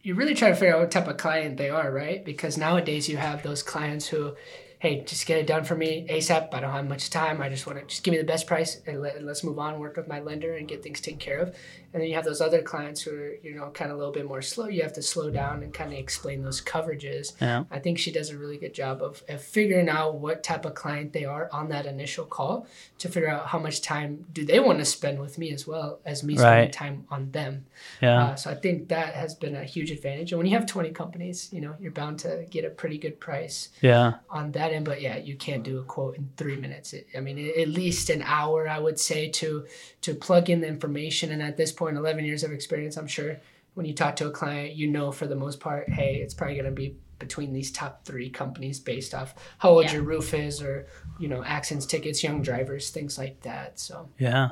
you 0.02 0.14
really 0.14 0.34
try 0.34 0.50
to 0.50 0.54
figure 0.54 0.74
out 0.74 0.80
what 0.80 0.90
type 0.90 1.08
of 1.08 1.16
client 1.16 1.56
they 1.56 1.70
are, 1.70 1.90
right? 1.90 2.24
Because 2.24 2.56
nowadays 2.56 3.08
you 3.08 3.16
have 3.16 3.42
those 3.42 3.62
clients 3.62 4.08
who, 4.08 4.34
hey, 4.78 5.02
just 5.04 5.26
get 5.26 5.38
it 5.38 5.46
done 5.46 5.64
for 5.64 5.74
me 5.74 6.06
ASAP. 6.08 6.54
I 6.54 6.60
don't 6.60 6.72
have 6.72 6.88
much 6.88 7.10
time. 7.10 7.40
I 7.42 7.48
just 7.48 7.66
want 7.66 7.78
to 7.80 7.84
just 7.86 8.04
give 8.04 8.12
me 8.12 8.18
the 8.18 8.24
best 8.24 8.46
price 8.46 8.80
and, 8.86 9.00
let 9.02 9.22
let's 9.22 9.42
move 9.42 9.58
on, 9.58 9.80
work 9.80 9.96
with 9.96 10.08
my 10.08 10.20
lender 10.20 10.54
and 10.54 10.68
get 10.68 10.82
things 10.82 11.00
taken 11.00 11.18
care 11.18 11.38
of. 11.38 11.54
And 11.92 12.02
then 12.02 12.08
you 12.10 12.16
have 12.16 12.24
those 12.24 12.42
other 12.42 12.60
clients 12.60 13.00
who 13.00 13.16
are, 13.16 13.34
you 13.42 13.54
know, 13.54 13.70
kind 13.70 13.90
of 13.90 13.96
a 13.96 13.98
little 13.98 14.12
bit 14.12 14.26
more 14.26 14.42
slow. 14.42 14.68
You 14.68 14.82
have 14.82 14.92
to 14.94 15.02
slow 15.02 15.30
down 15.30 15.62
and 15.62 15.72
kind 15.72 15.90
of 15.92 15.98
explain 15.98 16.42
those 16.42 16.60
coverages. 16.60 17.32
Yeah. 17.40 17.64
I 17.70 17.78
think 17.78 17.98
she 17.98 18.12
does 18.12 18.28
a 18.28 18.36
really 18.36 18.58
good 18.58 18.74
job 18.74 19.02
of, 19.02 19.22
of 19.28 19.42
figuring 19.42 19.88
out 19.88 20.16
what 20.16 20.42
type 20.44 20.66
of 20.66 20.74
client 20.74 21.14
they 21.14 21.24
are 21.24 21.48
on 21.50 21.70
that 21.70 21.86
initial 21.86 22.26
call 22.26 22.66
to 22.98 23.08
figure 23.08 23.30
out 23.30 23.46
how 23.46 23.58
much 23.58 23.80
time 23.80 24.26
do 24.32 24.44
they 24.44 24.60
want 24.60 24.80
to 24.80 24.84
spend 24.84 25.18
with 25.18 25.38
me 25.38 25.50
as 25.50 25.66
well 25.66 26.00
as 26.04 26.22
me 26.22 26.36
spending 26.36 26.48
Right. 26.48 26.72
time 26.72 27.06
on 27.10 27.30
them. 27.32 27.66
Yeah. 28.02 28.22
Uh, 28.22 28.34
so 28.36 28.50
I 28.50 28.54
think 28.54 28.88
that 28.88 29.14
has 29.14 29.34
been 29.34 29.56
a 29.56 29.64
huge 29.64 29.90
advantage. 29.90 30.32
And 30.32 30.38
when 30.38 30.46
you 30.46 30.56
have 30.56 30.66
20 30.66 30.90
companies, 30.90 31.48
you 31.52 31.60
know, 31.60 31.74
you're 31.80 31.90
bound 31.92 32.18
to 32.20 32.46
get 32.50 32.64
a 32.64 32.70
pretty 32.70 32.98
good 32.98 33.18
price 33.18 33.70
yeah. 33.80 34.14
on 34.28 34.52
that 34.52 34.67
end. 34.72 34.84
But 34.84 35.00
yeah, 35.00 35.16
you 35.16 35.36
can't 35.36 35.62
do 35.62 35.78
a 35.78 35.84
quote 35.84 36.16
in 36.16 36.28
three 36.36 36.56
minutes. 36.56 36.92
It, 36.92 37.06
I 37.16 37.20
mean, 37.20 37.38
at 37.58 37.68
least 37.68 38.10
an 38.10 38.22
hour, 38.22 38.68
I 38.68 38.78
would 38.78 38.98
say, 39.00 39.28
to 39.30 39.66
to 40.02 40.14
plug 40.14 40.50
in 40.50 40.60
the 40.60 40.68
information. 40.68 41.32
And 41.32 41.42
at 41.42 41.56
this 41.56 41.72
point, 41.72 41.96
11 41.96 42.24
years 42.24 42.44
of 42.44 42.52
experience, 42.52 42.96
I'm 42.96 43.06
sure 43.06 43.38
when 43.74 43.86
you 43.86 43.94
talk 43.94 44.16
to 44.16 44.26
a 44.26 44.30
client, 44.30 44.74
you 44.74 44.88
know 44.88 45.12
for 45.12 45.26
the 45.26 45.36
most 45.36 45.60
part, 45.60 45.88
hey, 45.88 46.16
it's 46.16 46.34
probably 46.34 46.54
going 46.56 46.64
to 46.66 46.70
be 46.72 46.96
between 47.18 47.52
these 47.52 47.72
top 47.72 48.04
three 48.04 48.30
companies 48.30 48.78
based 48.78 49.12
off 49.12 49.34
how 49.58 49.70
old 49.70 49.84
Yeah. 49.84 49.94
your 49.94 50.02
roof 50.02 50.34
is 50.34 50.62
or 50.62 50.86
you 51.18 51.26
know 51.26 51.42
accidents 51.42 51.84
tickets 51.84 52.22
young 52.22 52.42
drivers 52.42 52.90
things 52.90 53.18
like 53.18 53.40
that 53.40 53.80
so 53.80 54.08
Yeah. 54.18 54.50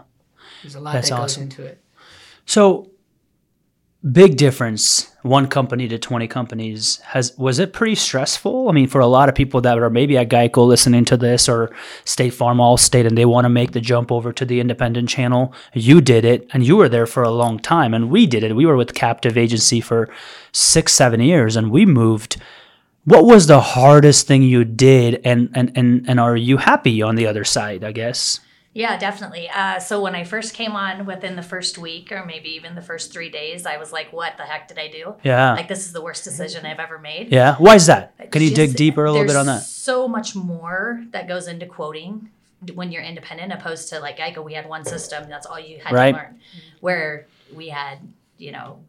there's 0.62 0.74
a 0.74 0.80
lot 0.80 0.94
That's 0.94 1.10
that 1.10 1.16
goes 1.16 1.24
awesome. 1.34 1.44
into 1.44 1.64
it 1.64 1.80
So 2.44 2.90
big 4.12 4.36
difference 4.36 5.12
one 5.26 5.48
company 5.48 5.88
to 5.88 5.98
20 5.98 6.28
companies. 6.28 6.98
Has 6.98 7.36
was 7.36 7.58
it 7.58 7.72
pretty 7.72 7.96
stressful? 7.96 8.68
I 8.68 8.72
mean 8.72 8.86
for 8.86 9.00
a 9.00 9.06
lot 9.06 9.28
of 9.28 9.34
people 9.34 9.60
that 9.62 9.78
are 9.78 9.90
maybe 9.90 10.16
at 10.16 10.28
geico 10.28 10.66
listening 10.66 11.04
to 11.06 11.16
this 11.16 11.48
or 11.48 11.74
state 12.04 12.30
farm 12.30 12.58
Allstate 12.58 13.06
and 13.06 13.18
they 13.18 13.24
want 13.24 13.44
to 13.44 13.48
make 13.48 13.72
the 13.72 13.80
jump 13.80 14.12
over 14.12 14.32
to 14.32 14.44
the 14.44 14.60
independent 14.60 15.08
channel 15.08 15.52
you 15.72 16.00
did 16.00 16.24
it 16.24 16.48
and 16.52 16.64
you 16.64 16.76
were 16.76 16.88
there 16.88 17.06
for 17.06 17.22
a 17.22 17.30
long 17.30 17.58
time 17.58 17.92
and 17.92 18.10
we 18.10 18.26
did 18.26 18.44
it. 18.44 18.54
We 18.54 18.66
were 18.66 18.76
with 18.76 18.94
captive 18.94 19.36
agency 19.36 19.80
for 19.80 20.08
six 20.52 20.94
seven 20.94 21.20
years 21.20 21.56
and 21.56 21.70
we 21.70 21.84
moved. 21.84 22.40
What 23.04 23.24
was 23.24 23.46
the 23.46 23.60
hardest 23.60 24.26
thing 24.26 24.42
you 24.42 24.64
did 24.64 25.20
and 25.24 25.50
and 25.54 25.72
and, 25.76 26.08
and 26.08 26.20
are 26.20 26.36
you 26.36 26.58
happy 26.58 27.02
on 27.02 27.16
the 27.16 27.26
other 27.26 27.44
side 27.44 27.84
i 27.84 27.92
guess 27.92 28.40
Yeah, 28.76 28.98
definitely. 28.98 29.48
Uh, 29.48 29.78
so 29.78 30.02
when 30.02 30.14
I 30.14 30.24
first 30.24 30.52
came 30.52 30.72
on 30.76 31.06
within 31.06 31.34
the 31.34 31.42
first 31.42 31.78
week 31.78 32.12
or 32.12 32.26
maybe 32.26 32.50
even 32.50 32.74
the 32.74 32.82
first 32.82 33.10
three 33.10 33.30
days, 33.30 33.64
I 33.64 33.78
was 33.78 33.90
like, 33.90 34.12
what 34.12 34.36
the 34.36 34.42
heck 34.42 34.68
did 34.68 34.78
I 34.78 34.88
do? 34.88 35.14
yeah 35.22 35.54
Like, 35.54 35.66
this 35.68 35.86
is 35.86 35.92
the 35.94 36.02
worst 36.02 36.24
decision 36.24 36.66
I've 36.66 36.78
ever 36.78 36.98
made. 36.98 37.32
yeah 37.32 37.56
why 37.56 37.74
is 37.76 37.86
that 37.86 38.12
can 38.30 38.42
you 38.42 38.48
Just- 38.50 38.56
dig 38.56 38.76
deeper 38.76 39.04
a 39.06 39.10
little 39.12 39.26
bit 39.26 39.36
on 39.36 39.46
that 39.46 39.62
So 39.62 40.06
much 40.06 40.34
more 40.34 41.02
that 41.12 41.26
goes 41.26 41.48
into 41.48 41.64
quoting 41.66 42.28
when 42.74 42.90
you're 42.92 43.02
independent, 43.02 43.52
opposed 43.52 43.88
to 43.90 44.00
like 44.00 44.18
Geico, 44.18 44.44
we 44.44 44.54
had 44.54 44.66
one 44.68 44.84
system. 44.84 45.28
That's 45.28 45.46
all 45.46 45.60
you 45.60 45.78
had 45.82 45.92
Right. 45.94 46.12
to 46.12 46.18
learn. 46.18 46.40
Where 46.80 47.26
we 47.54 47.68
had, 47.68 47.98
you 48.38 48.50
know, 48.52 48.80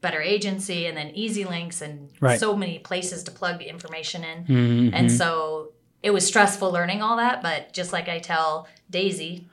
better 0.00 0.20
agency 0.20 0.86
and 0.86 0.96
then 0.96 1.08
EZLynx 1.14 1.80
and 1.80 2.10
Right. 2.20 2.38
so 2.38 2.54
many 2.56 2.78
places 2.78 3.22
to 3.24 3.30
plug 3.30 3.62
information 3.62 4.22
in. 4.24 4.38
Mhm. 4.44 4.90
And 4.94 5.10
so 5.10 5.70
it 6.04 6.12
was 6.12 6.24
stressful 6.26 6.70
learning 6.70 7.02
all 7.02 7.16
that. 7.16 7.42
But 7.42 7.72
just 7.72 7.92
like 7.92 8.08
I 8.08 8.18
tell 8.20 8.68
Daisy, 8.90 9.48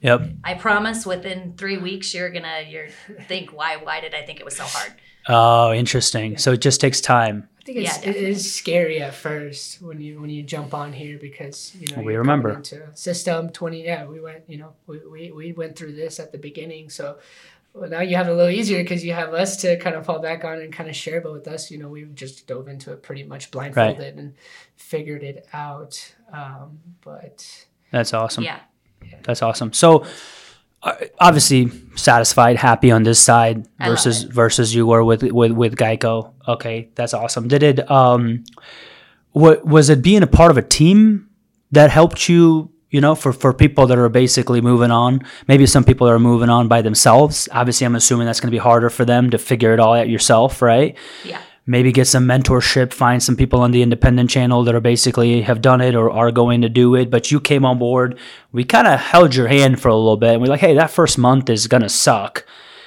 yep 0.00 0.22
I 0.44 0.54
promise 0.54 1.04
within 1.04 1.54
three 1.56 1.78
weeks 1.78 2.14
you're 2.14 2.30
gonna 2.30 2.62
you're 2.68 2.88
think 3.26 3.50
why 3.58 3.76
why 3.76 4.00
did 4.00 4.14
I 4.14 4.22
think 4.26 4.38
it 4.40 4.44
was 4.44 4.56
so 4.56 4.64
hard? 4.64 4.92
Oh, 5.30 5.72
interesting. 5.74 6.38
So 6.38 6.52
it 6.52 6.60
just 6.62 6.80
takes 6.80 7.00
time. 7.02 7.48
I 7.60 7.64
think 7.64 7.78
it's, 7.80 8.02
Yeah, 8.02 8.10
it 8.10 8.16
is 8.16 8.54
scary 8.60 9.02
at 9.02 9.14
first 9.14 9.82
when 9.82 10.00
you 10.00 10.20
when 10.22 10.30
you 10.30 10.42
jump 10.42 10.72
on 10.72 10.92
here 10.92 11.18
because 11.18 11.74
you 11.78 11.94
know 11.94 12.02
We 12.02 12.12
you're 12.12 12.22
remember. 12.22 12.50
into 12.54 12.80
system 12.94 13.50
twenty. 13.50 13.84
Yeah, 13.84 14.06
we 14.06 14.20
went. 14.20 14.44
You 14.48 14.58
know, 14.58 14.72
we, 14.86 14.98
we, 15.14 15.32
we 15.32 15.52
went 15.52 15.76
through 15.76 15.92
this 15.92 16.18
at 16.18 16.32
the 16.32 16.38
beginning, 16.38 16.88
so 16.88 17.18
well, 17.80 17.90
now 17.90 18.00
you 18.00 18.16
have 18.16 18.28
it 18.28 18.32
a 18.32 18.34
little 18.34 18.50
easier 18.50 18.82
because 18.82 19.04
you 19.04 19.12
have 19.12 19.32
us 19.34 19.56
to 19.58 19.78
kind 19.78 19.96
of 19.96 20.06
fall 20.06 20.20
back 20.20 20.44
on 20.44 20.60
and 20.60 20.72
kind 20.72 20.88
of 20.88 20.96
share. 20.96 21.20
But 21.20 21.32
with 21.32 21.48
us, 21.48 21.70
you 21.70 21.78
know, 21.78 21.88
we 21.88 22.04
just 22.14 22.46
dove 22.46 22.68
into 22.68 22.92
it 22.92 23.02
pretty 23.02 23.24
much 23.24 23.50
blindfolded 23.50 24.16
and 24.16 24.34
figured 24.76 25.22
it 25.22 25.46
out. 25.52 26.14
Um, 26.32 26.78
but 27.02 27.66
That's 27.90 28.12
awesome. 28.14 28.44
Yeah. 28.44 28.60
That's 29.22 29.42
awesome. 29.42 29.72
So 29.72 30.04
uh, 30.82 30.94
obviously 31.18 31.70
satisfied, 31.96 32.56
happy 32.56 32.90
on 32.90 33.02
this 33.02 33.18
side 33.18 33.66
I 33.78 33.88
versus 33.88 34.22
versus 34.22 34.74
you 34.74 34.86
were 34.86 35.02
with 35.04 35.22
with 35.22 35.52
with 35.52 35.76
Geico. 35.76 36.32
Okay, 36.46 36.90
that's 36.94 37.14
awesome. 37.14 37.48
Did 37.48 37.62
it 37.62 37.90
um 37.90 38.44
what 39.32 39.64
was 39.64 39.90
it 39.90 40.02
being 40.02 40.22
a 40.22 40.26
part 40.26 40.50
of 40.50 40.56
a 40.56 40.62
team 40.62 41.28
that 41.72 41.90
helped 41.90 42.28
you 42.28 42.70
you 42.90 43.00
know, 43.00 43.14
for, 43.14 43.32
for 43.32 43.52
people 43.52 43.86
that 43.86 43.98
are 43.98 44.08
basically 44.08 44.60
moving 44.60 44.90
on. 44.90 45.22
Maybe 45.46 45.66
some 45.66 45.84
people 45.84 46.08
are 46.08 46.18
moving 46.18 46.48
on 46.48 46.68
by 46.68 46.82
themselves. 46.82 47.48
Obviously, 47.52 47.84
I'm 47.84 47.96
assuming 47.96 48.26
that's 48.26 48.40
going 48.40 48.50
to 48.50 48.54
be 48.54 48.58
harder 48.58 48.90
for 48.90 49.04
them 49.04 49.30
to 49.30 49.38
figure 49.38 49.74
it 49.74 49.80
all 49.80 49.94
out 49.94 50.08
yourself, 50.08 50.62
right? 50.62 50.96
Yeah. 51.24 51.42
Maybe 51.66 51.92
get 51.92 52.06
some 52.06 52.26
mentorship, 52.26 52.94
find 52.94 53.22
some 53.22 53.36
people 53.36 53.60
on 53.60 53.72
the 53.72 53.82
independent 53.82 54.30
channel 54.30 54.64
that 54.64 54.74
are 54.74 54.80
basically 54.80 55.42
have 55.42 55.60
done 55.60 55.82
it 55.82 55.94
or 55.94 56.10
are 56.10 56.32
going 56.32 56.62
to 56.62 56.70
do 56.70 56.94
it. 56.94 57.10
But 57.10 57.30
you 57.30 57.40
came 57.40 57.66
on 57.66 57.78
board. 57.78 58.18
We 58.52 58.64
kind 58.64 58.86
of 58.86 58.98
held 58.98 59.34
your 59.34 59.48
hand 59.48 59.78
for 59.78 59.88
a 59.88 59.94
little 59.94 60.16
bit 60.16 60.30
and 60.30 60.40
we're 60.40 60.48
like, 60.48 60.60
hey, 60.60 60.72
that 60.74 60.90
first 60.90 61.18
month 61.18 61.50
is 61.50 61.66
going 61.66 61.82
to 61.82 61.90
suck. 61.90 62.46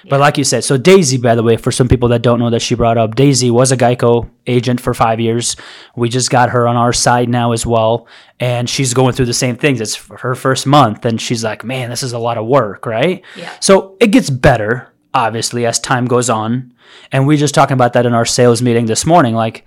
But 0.10 0.20
like 0.20 0.38
you 0.38 0.44
said, 0.44 0.64
so 0.64 0.78
Daisy, 0.78 1.18
by 1.18 1.36
the 1.36 1.44
way, 1.44 1.58
for 1.58 1.72
some 1.72 1.88
people 1.88 2.10
that 2.10 2.22
don't 2.22 2.40
know 2.40 2.50
that 2.50 2.62
she 2.62 2.76
brought 2.76 2.98
up, 2.98 3.16
Daisy 3.16 3.52
was 3.52 3.72
a 3.72 3.78
Geico 3.78 4.30
agent 4.48 4.82
for 4.82 4.94
five 4.94 5.20
years. 5.20 5.56
We 5.96 6.10
just 6.10 6.30
got 6.30 6.50
her 6.50 6.68
on 6.68 6.76
our 6.76 6.94
side 6.94 7.30
now 7.30 7.52
as 7.52 7.66
well. 7.66 8.08
And 8.40 8.70
she's 8.70 8.94
going 8.94 9.14
through 9.14 9.28
the 9.28 9.34
same 9.34 9.58
things. 9.58 9.80
It's 9.80 9.96
her 10.22 10.36
first 10.36 10.66
month. 10.66 11.06
And 11.06 11.22
she's 11.22 11.44
like, 11.44 11.64
man, 11.64 11.90
this 11.90 12.04
is 12.04 12.14
a 12.14 12.20
lot 12.20 12.38
of 12.38 12.48
work, 12.48 12.86
right? 12.86 13.24
Yeah. 13.36 13.54
So 13.60 13.98
it 14.00 14.08
gets 14.08 14.30
better, 14.30 14.92
obviously, 15.14 15.66
as 15.66 15.80
time 15.80 16.06
goes 16.06 16.30
on. 16.30 16.74
And 17.12 17.28
we 17.28 17.38
just 17.38 17.54
talking 17.54 17.76
about 17.76 17.94
that 17.94 18.06
in 18.06 18.14
our 18.14 18.26
sales 18.26 18.62
meeting 18.62 18.86
this 18.86 19.06
morning. 19.06 19.36
Like, 19.36 19.66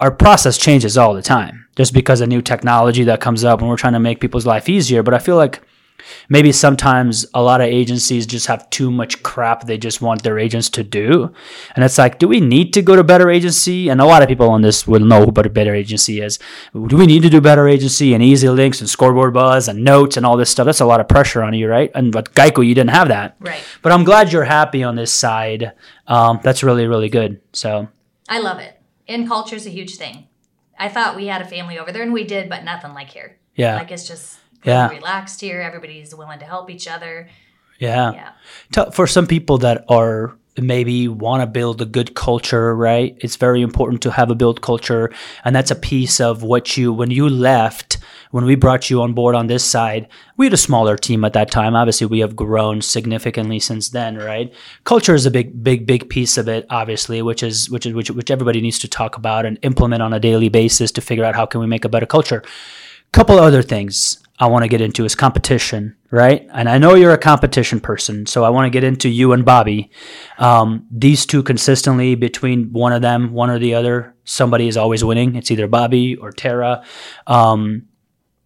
our 0.00 0.10
process 0.10 0.58
changes 0.58 0.98
all 0.98 1.14
the 1.14 1.22
time 1.22 1.68
just 1.76 1.94
because 1.94 2.20
of 2.20 2.28
new 2.28 2.42
technology 2.42 3.04
that 3.04 3.20
comes 3.20 3.44
up 3.44 3.60
and 3.60 3.68
we're 3.68 3.76
trying 3.76 3.92
to 3.92 4.00
make 4.00 4.20
people's 4.20 4.44
life 4.44 4.68
easier. 4.68 5.02
But 5.02 5.14
I 5.14 5.20
feel 5.20 5.36
like 5.36 5.62
maybe 6.28 6.52
sometimes 6.52 7.26
a 7.34 7.42
lot 7.42 7.60
of 7.60 7.66
agencies 7.66 8.26
just 8.26 8.46
have 8.46 8.68
too 8.70 8.90
much 8.90 9.22
crap 9.22 9.66
they 9.66 9.78
just 9.78 10.00
want 10.00 10.22
their 10.22 10.38
agents 10.38 10.68
to 10.70 10.82
do. 10.82 11.32
And 11.74 11.84
it's 11.84 11.98
like, 11.98 12.18
do 12.18 12.28
we 12.28 12.40
need 12.40 12.72
to 12.74 12.82
go 12.82 12.96
to 12.96 13.04
better 13.04 13.30
agency? 13.30 13.88
And 13.88 14.00
a 14.00 14.04
lot 14.04 14.22
of 14.22 14.28
people 14.28 14.48
on 14.50 14.62
this 14.62 14.86
will 14.86 15.00
know 15.00 15.26
what 15.26 15.46
a 15.46 15.50
better 15.50 15.74
agency 15.74 16.20
is. 16.20 16.38
Do 16.72 16.96
we 16.96 17.06
need 17.06 17.22
to 17.22 17.30
do 17.30 17.40
better 17.40 17.68
agency 17.68 18.14
and 18.14 18.22
EZLynx 18.22 18.80
and 18.80 18.88
scoreboard 18.88 19.34
buzz 19.34 19.68
and 19.68 19.84
notes 19.84 20.16
and 20.16 20.26
all 20.26 20.36
this 20.36 20.50
stuff? 20.50 20.66
That's 20.66 20.80
a 20.80 20.86
lot 20.86 21.00
of 21.00 21.08
pressure 21.08 21.42
on 21.42 21.54
you, 21.54 21.68
right? 21.68 21.90
And 21.94 22.12
but 22.12 22.34
Geico, 22.34 22.66
you 22.66 22.74
didn't 22.74 22.90
have 22.90 23.08
that. 23.08 23.36
Right. 23.40 23.62
But 23.82 23.92
I'm 23.92 24.04
glad 24.04 24.32
you're 24.32 24.44
happy 24.44 24.82
on 24.82 24.96
this 24.96 25.12
side. 25.12 25.72
Um, 26.06 26.40
that's 26.42 26.62
really, 26.62 26.86
really 26.86 27.08
good. 27.08 27.40
So 27.52 27.88
I 28.28 28.38
love 28.38 28.58
it. 28.58 28.78
And 29.08 29.30
is 29.52 29.66
a 29.66 29.70
huge 29.70 29.96
thing. 29.96 30.28
I 30.78 30.88
thought 30.88 31.16
we 31.16 31.26
had 31.26 31.42
a 31.42 31.44
family 31.44 31.78
over 31.78 31.92
there, 31.92 32.02
and 32.02 32.12
we 32.12 32.24
did, 32.24 32.48
but 32.48 32.64
nothing 32.64 32.94
like 32.94 33.10
here. 33.10 33.38
yeah. 33.54 33.76
Like 33.76 33.90
it's 33.90 34.08
just 34.08 34.38
Yeah. 34.64 34.88
relaxed 34.90 35.40
here. 35.40 35.60
Everybody's 35.60 36.14
willing 36.14 36.38
to 36.38 36.44
help 36.44 36.70
each 36.70 36.86
other. 36.88 37.28
yeah. 37.78 38.12
Yeah. 38.12 38.32
Tell- 38.72 38.90
for 38.90 39.06
some 39.06 39.26
people 39.26 39.58
that 39.58 39.84
are 39.88 40.36
maybe 40.60 41.08
want 41.08 41.40
to 41.40 41.46
build 41.46 41.80
a 41.80 41.86
good 41.86 42.14
culture 42.14 42.76
right 42.76 43.16
it's 43.20 43.36
very 43.36 43.62
important 43.62 44.02
to 44.02 44.10
have 44.10 44.30
a 44.30 44.34
build 44.34 44.60
culture 44.60 45.10
and 45.46 45.56
that's 45.56 45.70
a 45.70 45.74
piece 45.74 46.20
of 46.20 46.42
what 46.42 46.76
you 46.76 46.92
when 46.92 47.10
you 47.10 47.26
left 47.26 47.96
when 48.32 48.44
we 48.44 48.54
brought 48.54 48.90
you 48.90 49.00
on 49.00 49.14
board 49.14 49.34
on 49.34 49.46
this 49.46 49.64
side 49.64 50.06
we 50.36 50.44
had 50.44 50.52
a 50.52 50.58
smaller 50.58 50.94
team 50.98 51.24
at 51.24 51.32
that 51.32 51.50
time 51.50 51.74
obviously 51.74 52.06
we 52.06 52.18
have 52.20 52.36
grown 52.36 52.82
significantly 52.82 53.58
since 53.58 53.88
then 53.88 54.18
right 54.18 54.52
culture 54.84 55.14
is 55.14 55.24
a 55.24 55.30
big 55.30 55.64
big 55.64 55.86
big 55.86 56.10
piece 56.10 56.36
of 56.36 56.46
it 56.48 56.66
obviously 56.68 57.22
which 57.22 57.42
is 57.42 57.70
which 57.70 57.86
is 57.86 57.94
which, 57.94 58.10
which 58.10 58.30
everybody 58.30 58.60
needs 58.60 58.78
to 58.78 58.86
talk 58.88 59.16
about 59.16 59.46
and 59.46 59.58
implement 59.62 60.02
on 60.02 60.12
a 60.12 60.20
daily 60.20 60.50
basis 60.50 60.92
to 60.92 61.00
figure 61.00 61.24
out 61.24 61.34
how 61.34 61.46
can 61.46 61.62
we 61.62 61.66
make 61.66 61.86
a 61.86 61.88
better 61.88 62.04
culture 62.04 62.42
couple 63.12 63.38
other 63.38 63.62
things 63.62 64.21
I 64.38 64.46
want 64.46 64.64
to 64.64 64.68
get 64.68 64.80
into 64.80 65.04
is 65.04 65.14
competition, 65.14 65.96
right? 66.10 66.48
And 66.52 66.68
I 66.68 66.78
know 66.78 66.94
you're 66.94 67.12
a 67.12 67.18
competition 67.18 67.80
person, 67.80 68.26
so 68.26 68.44
I 68.44 68.50
want 68.50 68.66
to 68.66 68.70
get 68.70 68.82
into 68.82 69.08
you 69.08 69.32
and 69.32 69.44
Bobby. 69.44 69.90
Um, 70.38 70.86
these 70.90 71.26
two 71.26 71.42
consistently 71.42 72.14
between 72.14 72.72
one 72.72 72.92
of 72.92 73.02
them, 73.02 73.32
one 73.32 73.50
or 73.50 73.58
the 73.58 73.74
other, 73.74 74.14
somebody 74.24 74.68
is 74.68 74.76
always 74.76 75.04
winning. 75.04 75.36
It's 75.36 75.50
either 75.50 75.68
Bobby 75.68 76.16
or 76.16 76.32
Tara. 76.32 76.84
Um, 77.26 77.88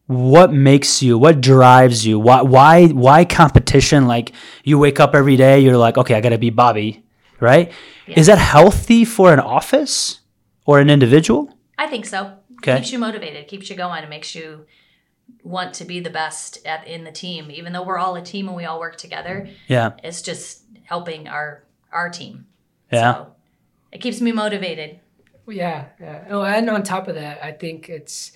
what 0.06 0.52
makes 0.52 1.02
you? 1.02 1.18
What 1.18 1.40
drives 1.40 2.06
you? 2.06 2.18
Why? 2.18 2.42
Why? 2.42 2.86
Why 2.88 3.24
competition? 3.24 4.06
Like 4.06 4.32
you 4.64 4.78
wake 4.78 5.00
up 5.00 5.14
every 5.14 5.36
day, 5.36 5.60
you're 5.60 5.76
like, 5.76 5.98
okay, 5.98 6.14
I 6.14 6.20
got 6.20 6.30
to 6.30 6.38
be 6.38 6.50
Bobby, 6.50 7.04
right? 7.40 7.72
Is 8.06 8.26
that 8.26 8.38
healthy 8.38 9.04
for 9.04 9.32
an 9.32 9.40
office 9.40 10.20
or 10.64 10.78
an 10.78 10.90
individual? 10.90 11.56
I 11.78 11.86
think 11.88 12.06
so. 12.06 12.32
Okay. 12.58 12.76
Keeps 12.76 12.92
you 12.92 12.98
motivated, 12.98 13.48
keeps 13.48 13.68
you 13.68 13.76
going, 13.76 14.00
and 14.00 14.10
makes 14.10 14.34
you 14.34 14.66
want 15.46 15.74
to 15.74 15.84
be 15.84 16.00
the 16.00 16.10
best 16.10 16.66
at 16.66 16.86
in 16.86 17.04
the 17.04 17.12
team. 17.12 17.50
Even 17.50 17.72
though 17.72 17.82
we're 17.84 17.98
all 17.98 18.16
a 18.16 18.22
team 18.22 18.48
and 18.48 18.56
we 18.56 18.64
all 18.64 18.80
work 18.80 18.96
together, 18.96 19.48
Yeah, 19.68 19.92
it's 20.02 20.22
just 20.22 20.62
helping 20.84 21.28
our 21.28 21.62
our 21.92 22.10
team. 22.10 22.46
yeah, 22.92 23.14
So 23.14 23.32
it 23.92 24.00
keeps 24.00 24.20
me 24.20 24.32
motivated. 24.32 25.00
Yeah, 25.48 25.86
yeah. 26.00 26.24
Oh, 26.30 26.42
and 26.42 26.68
on 26.68 26.82
top 26.82 27.06
of 27.08 27.14
that, 27.14 27.42
I 27.44 27.52
think 27.52 27.88
it's 27.88 28.32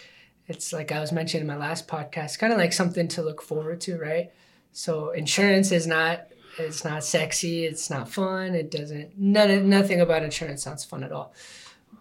it's 0.46 0.72
like 0.72 0.92
I 0.92 1.00
was 1.00 1.12
mentioning 1.12 1.42
in 1.42 1.46
my 1.48 1.56
last 1.56 1.88
podcast, 1.88 2.38
kind 2.38 2.52
of 2.52 2.58
like 2.58 2.72
something 2.72 3.08
to 3.08 3.22
look 3.22 3.42
forward 3.42 3.80
to, 3.82 3.98
right? 3.98 4.30
So 4.72 5.10
insurance 5.10 5.72
is 5.72 5.86
not 5.86 6.26
it's 6.58 6.84
not 6.84 7.02
sexy, 7.04 7.64
it's 7.64 7.90
not 7.90 8.08
fun, 8.08 8.54
it 8.54 8.70
doesn't 8.70 9.18
none 9.18 9.68
nothing 9.68 10.00
about 10.00 10.22
insurance 10.22 10.62
sounds 10.62 10.84
fun 10.84 11.02
at 11.02 11.12
all. 11.12 11.34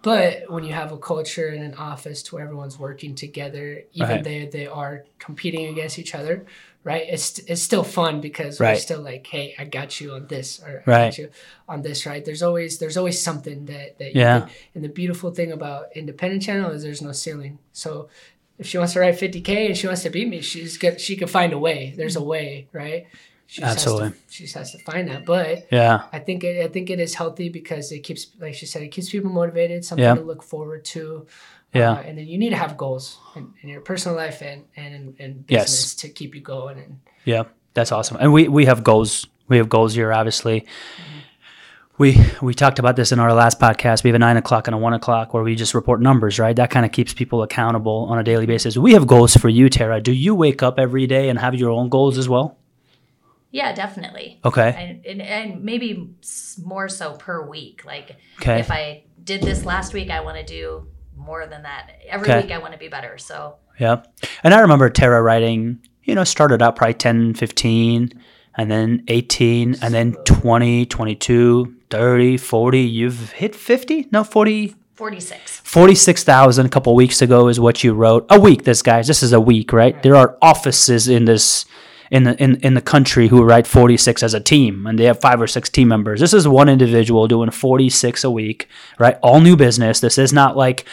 But 0.02 0.50
when 0.50 0.64
you 0.64 0.74
have 0.74 0.92
a 0.94 0.98
culture 0.98 1.50
in 1.50 1.62
an 1.62 1.74
office 1.74 2.24
to 2.24 2.36
where 2.36 2.44
everyone's 2.46 2.80
working 2.80 3.16
together, 3.16 3.84
even 3.94 4.10
Right. 4.10 4.24
they 4.24 4.46
they 4.46 4.66
are 4.68 5.04
competing 5.20 5.68
against 5.68 6.00
each 6.00 6.16
other, 6.16 6.46
right? 6.86 7.06
It's 7.10 7.40
it's 7.40 7.62
still 7.62 7.84
fun 7.84 8.22
because 8.22 8.60
Right. 8.62 8.76
we're 8.76 8.80
still 8.80 9.02
like, 9.02 9.28
hey, 9.28 9.56
I 9.60 9.66
got 9.66 10.00
you 10.00 10.14
on 10.14 10.28
this, 10.28 10.62
or 10.64 10.84
I 10.88 10.90
Right. 10.90 11.06
got 11.08 11.18
you 11.18 11.30
on 11.68 11.82
this, 11.82 12.06
right? 12.06 12.24
There's 12.24 12.42
always 12.42 12.78
there's 12.78 12.96
always 12.96 13.22
something 13.22 13.66
that 13.66 13.98
that 14.00 14.16
you 14.16 14.22
Yeah. 14.22 14.40
can- 14.42 14.50
and 14.76 14.84
the 14.86 14.90
beautiful 14.90 15.32
thing 15.32 15.52
about 15.52 15.88
independent 15.96 16.44
channel 16.44 16.72
is 16.72 16.82
there's 16.84 17.02
no 17.02 17.12
ceiling. 17.12 17.60
So 17.74 18.08
if 18.58 18.68
she 18.68 18.78
wants 18.78 18.94
to 18.94 19.02
write 19.02 19.18
50k 19.18 19.68
and 19.68 19.78
she 19.78 19.88
wants 19.88 20.04
to 20.04 20.10
beat 20.10 20.30
me, 20.30 20.40
she's 20.40 20.78
got 20.78 21.02
she 21.02 21.18
can 21.18 21.28
find 21.28 21.52
a 21.52 21.60
way. 21.60 21.94
There's 21.98 22.16
a 22.16 22.24
way, 22.24 22.68
right? 22.72 23.06
She 23.52 23.62
has 23.64 23.72
to- 23.78 23.90
Absolutely. 23.90 24.20
she 24.30 24.46
has 24.48 24.72
to 24.74 24.78
find 24.80 25.08
that. 25.10 25.26
But 25.26 25.68
yeah. 25.72 26.04
I 26.14 26.20
think 26.20 26.44
it, 26.44 26.64
I 26.64 26.68
think 26.68 26.92
it 26.92 27.00
is 27.00 27.16
healthy 27.16 27.50
because 27.50 27.92
it 27.92 28.02
keeps, 28.02 28.28
like 28.40 28.54
she 28.54 28.68
said, 28.68 28.84
it 28.84 28.90
keeps 28.90 29.10
people 29.10 29.32
motivated, 29.32 29.84
something 29.84 30.04
Yeah. 30.06 30.14
to 30.14 30.22
look 30.22 30.44
forward 30.44 30.86
to. 30.94 31.26
Yeah. 31.74 31.94
Uh, 31.94 32.02
and 32.06 32.18
then 32.18 32.28
you 32.28 32.38
need 32.38 32.52
to 32.52 32.56
have 32.58 32.78
goals 32.78 33.18
in, 33.36 33.52
in 33.64 33.70
your 33.70 33.82
personal 33.82 34.16
life 34.16 34.42
and 34.44 34.66
and 34.76 34.94
in, 34.96 35.16
in 35.18 35.46
Yes. 35.48 35.96
to 35.96 36.10
keep 36.10 36.36
you 36.36 36.42
going. 36.42 36.78
And 36.78 37.00
Yeah, 37.26 37.44
that's 37.74 37.92
awesome. 37.92 38.18
And 38.20 38.32
we 38.34 38.48
we 38.48 38.66
have 38.66 38.84
goals. 38.84 39.26
We 39.48 39.58
have 39.58 39.68
goals 39.68 39.96
here, 39.96 40.14
obviously. 40.14 40.68
We 41.98 42.18
we 42.42 42.54
talked 42.54 42.80
about 42.80 42.96
this 42.96 43.12
in 43.12 43.20
our 43.20 43.34
last 43.34 43.60
podcast. 43.60 44.04
We 44.04 44.10
have 44.10 44.16
a 44.16 44.20
nine 44.20 44.38
o'clock 44.38 44.68
and 44.68 44.76
a 44.76 44.78
one 44.78 44.94
o'clock 44.94 45.34
where 45.34 45.44
we 45.44 45.56
just 45.56 45.74
report 45.74 46.02
numbers, 46.02 46.40
right? 46.40 46.56
That 46.56 46.70
kind 46.70 46.86
of 46.86 46.92
keeps 46.92 47.14
people 47.14 47.42
accountable 47.44 48.08
on 48.10 48.18
a 48.20 48.24
daily 48.24 48.46
basis. 48.46 48.78
We 48.78 48.94
have 48.94 49.06
goals 49.08 49.36
for 49.36 49.50
you, 49.50 49.70
Tara. 49.70 50.00
Do 50.00 50.14
you 50.14 50.34
wake 50.36 50.62
up 50.64 50.80
every 50.80 51.08
day 51.08 51.30
and 51.30 51.38
have 51.40 51.56
your 51.56 51.72
own 51.72 51.90
goals 51.90 52.18
as 52.18 52.30
well? 52.30 52.58
Yeah, 53.52 53.74
definitely. 53.74 54.40
Okay. 54.46 54.74
And, 54.78 55.06
and, 55.06 55.22
and 55.22 55.64
maybe 55.64 56.10
more 56.64 56.88
so 56.88 57.14
per 57.14 57.46
week. 57.48 57.84
Like 57.86 58.16
Okay. 58.42 58.60
if 58.60 58.70
I 58.72 59.04
did 59.24 59.42
this 59.42 59.66
last 59.66 59.94
week, 59.94 60.10
I 60.12 60.22
want 60.22 60.38
to 60.38 60.44
do 60.44 60.88
more 61.18 61.48
than 61.48 61.64
that. 61.64 61.92
Every 62.08 62.30
Okay. 62.30 62.42
week 62.44 62.52
I 62.52 62.60
want 62.60 62.74
to 62.74 62.80
be 62.80 62.88
better. 62.90 63.18
So 63.18 63.56
Yeah. 63.80 64.04
And 64.44 64.54
I 64.54 64.60
remember 64.60 64.90
Tara 64.90 65.22
writing, 65.22 65.80
you 66.04 66.14
know, 66.16 66.24
started 66.24 66.62
out 66.62 66.76
probably 66.76 66.94
10, 66.94 67.34
15, 67.34 68.12
and 68.58 68.70
then 68.70 69.04
18, 69.08 69.78
and 69.82 69.94
then 69.94 70.14
20, 70.26 70.86
22, 70.86 71.76
30, 71.90 72.38
40. 72.38 72.80
You've 72.82 73.32
hit 73.32 73.56
50? 73.56 74.08
No, 74.12 74.24
40. 74.24 74.76
46. 74.96 75.62
46,000 75.62 76.66
a 76.66 76.70
couple 76.70 76.94
weeks 76.94 77.22
ago 77.22 77.48
is 77.48 77.58
what 77.60 77.84
you 77.86 77.94
wrote. 77.94 78.26
A 78.30 78.38
week, 78.40 78.64
this 78.64 78.82
guys. 78.82 79.08
This 79.08 79.24
is 79.24 79.32
a 79.34 79.40
week, 79.40 79.72
right? 79.72 80.02
There 80.04 80.16
are 80.16 80.38
offices 80.42 81.08
in 81.08 81.24
this 81.26 81.66
in 82.12 82.24
the 82.24 82.42
in, 82.42 82.56
in 82.58 82.74
the 82.74 82.82
country 82.82 83.28
who 83.28 83.44
write 83.44 83.68
46 83.68 84.24
as 84.24 84.34
a 84.34 84.40
team 84.40 84.88
and 84.88 84.98
they 84.98 85.06
have 85.06 85.22
five 85.22 85.42
or 85.42 85.48
six 85.48 85.70
team 85.70 85.88
members. 85.88 86.20
This 86.20 86.34
is 86.34 86.48
one 86.48 86.70
individual 86.70 87.28
doing 87.28 87.52
46 87.52 88.24
a 88.24 88.32
week, 88.32 88.68
right? 88.98 89.18
All 89.22 89.42
new 89.42 89.56
business. 89.56 90.00
This 90.00 90.18
is 90.18 90.34
not 90.34 90.58
like 90.58 90.86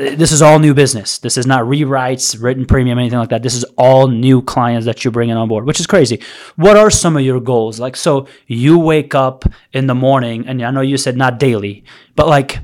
this 0.00 0.32
is 0.32 0.40
all 0.40 0.58
new 0.58 0.72
business. 0.72 1.18
This 1.18 1.36
is 1.36 1.46
not 1.46 1.64
rewrites, 1.64 2.40
written 2.42 2.64
premium, 2.64 2.98
anything 2.98 3.18
like 3.18 3.28
that. 3.28 3.42
This 3.42 3.54
is 3.54 3.64
all 3.76 4.08
new 4.08 4.40
clients 4.40 4.86
that 4.86 5.04
you're 5.04 5.12
bringing 5.12 5.36
on 5.36 5.46
board, 5.48 5.66
which 5.66 5.78
is 5.78 5.86
crazy. 5.86 6.22
What 6.56 6.78
are 6.78 6.90
some 6.90 7.16
of 7.16 7.22
your 7.22 7.38
goals? 7.38 7.78
Like, 7.78 7.96
so 7.96 8.26
you 8.46 8.78
wake 8.78 9.14
up 9.14 9.44
in 9.74 9.88
the 9.88 9.94
morning, 9.94 10.46
and 10.46 10.62
I 10.62 10.70
know 10.70 10.80
you 10.80 10.96
said 10.96 11.18
not 11.18 11.38
daily, 11.38 11.84
but 12.16 12.28
like, 12.28 12.60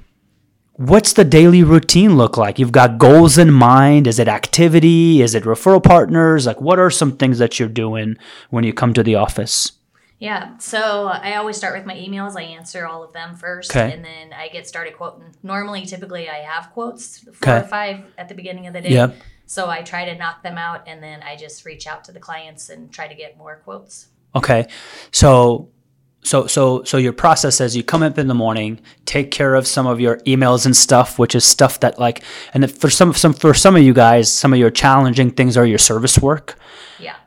what's 0.77 1.15
the 1.15 1.25
daily 1.25 1.63
routine 1.63 2.17
look 2.17 2.37
like? 2.37 2.59
You've 2.59 2.73
got 2.73 2.99
goals 2.99 3.39
in 3.39 3.51
mind. 3.51 4.07
Is 4.07 4.19
it 4.19 4.29
activity? 4.29 5.23
Is 5.23 5.35
it 5.35 5.45
referral 5.45 5.83
partners? 5.83 6.47
Like, 6.47 6.61
what 6.61 6.79
are 6.79 6.91
some 6.91 7.17
things 7.17 7.39
that 7.39 7.59
you're 7.59 7.69
doing 7.69 8.17
when 8.51 8.65
you 8.65 8.73
come 8.73 8.93
to 8.95 9.03
the 9.03 9.15
office? 9.15 9.73
Yeah. 10.19 10.57
So 10.59 11.07
I 11.09 11.37
always 11.37 11.57
start 11.59 11.77
with 11.77 11.87
my 11.87 11.95
emails. 11.95 12.37
I 12.37 12.43
answer 12.43 12.87
all 12.87 13.03
of 13.03 13.13
them 13.13 13.35
first, 13.35 13.71
Okay. 13.71 13.93
and 13.93 14.03
then 14.05 14.33
I 14.33 14.49
get 14.49 14.67
started 14.67 14.97
quoting. 14.97 15.35
Normally, 15.43 15.85
typically, 15.85 16.29
I 16.29 16.37
have 16.39 16.71
quotes, 16.73 17.19
four 17.19 17.35
Okay. 17.55 17.59
or 17.59 17.69
five 17.69 18.01
at 18.17 18.29
the 18.29 18.35
beginning 18.35 18.67
of 18.67 18.73
the 18.73 18.81
day. 18.81 18.91
Yeah. 18.91 19.11
So 19.45 19.69
I 19.69 19.83
try 19.83 20.07
to 20.07 20.15
knock 20.17 20.43
them 20.43 20.57
out, 20.57 20.85
and 20.87 21.03
then 21.03 21.23
I 21.23 21.37
just 21.37 21.65
reach 21.67 21.87
out 21.87 22.03
to 22.05 22.13
the 22.13 22.19
clients 22.21 22.69
and 22.71 22.91
try 22.91 23.09
to 23.09 23.15
get 23.15 23.37
more 23.37 23.61
quotes. 23.63 24.07
Okay. 24.35 24.67
So 25.13 25.69
so 26.27 26.47
so 26.47 26.83
so 26.83 26.97
your 26.97 27.13
process 27.13 27.61
is 27.61 27.77
you 27.77 27.85
come 27.85 28.03
up 28.03 28.19
in 28.19 28.27
the 28.27 28.35
morning, 28.35 28.81
take 29.05 29.31
care 29.31 29.55
of 29.55 29.67
some 29.67 29.87
of 29.87 30.01
your 30.01 30.17
emails 30.19 30.67
and 30.67 30.77
stuff, 30.77 31.19
which 31.19 31.35
is 31.35 31.45
stuff 31.45 31.79
that 31.81 31.99
like, 32.01 32.23
and 32.53 32.71
for 32.71 32.91
some 32.91 33.15
some 33.15 33.33
for 33.33 33.55
some 33.55 33.77
of 33.77 33.83
you 33.83 33.95
guys, 33.95 34.31
some 34.31 34.53
of 34.53 34.59
your 34.59 34.71
challenging 34.71 35.31
things 35.31 35.57
are 35.57 35.65
your 35.65 35.79
service 35.79 36.19
work. 36.19 36.59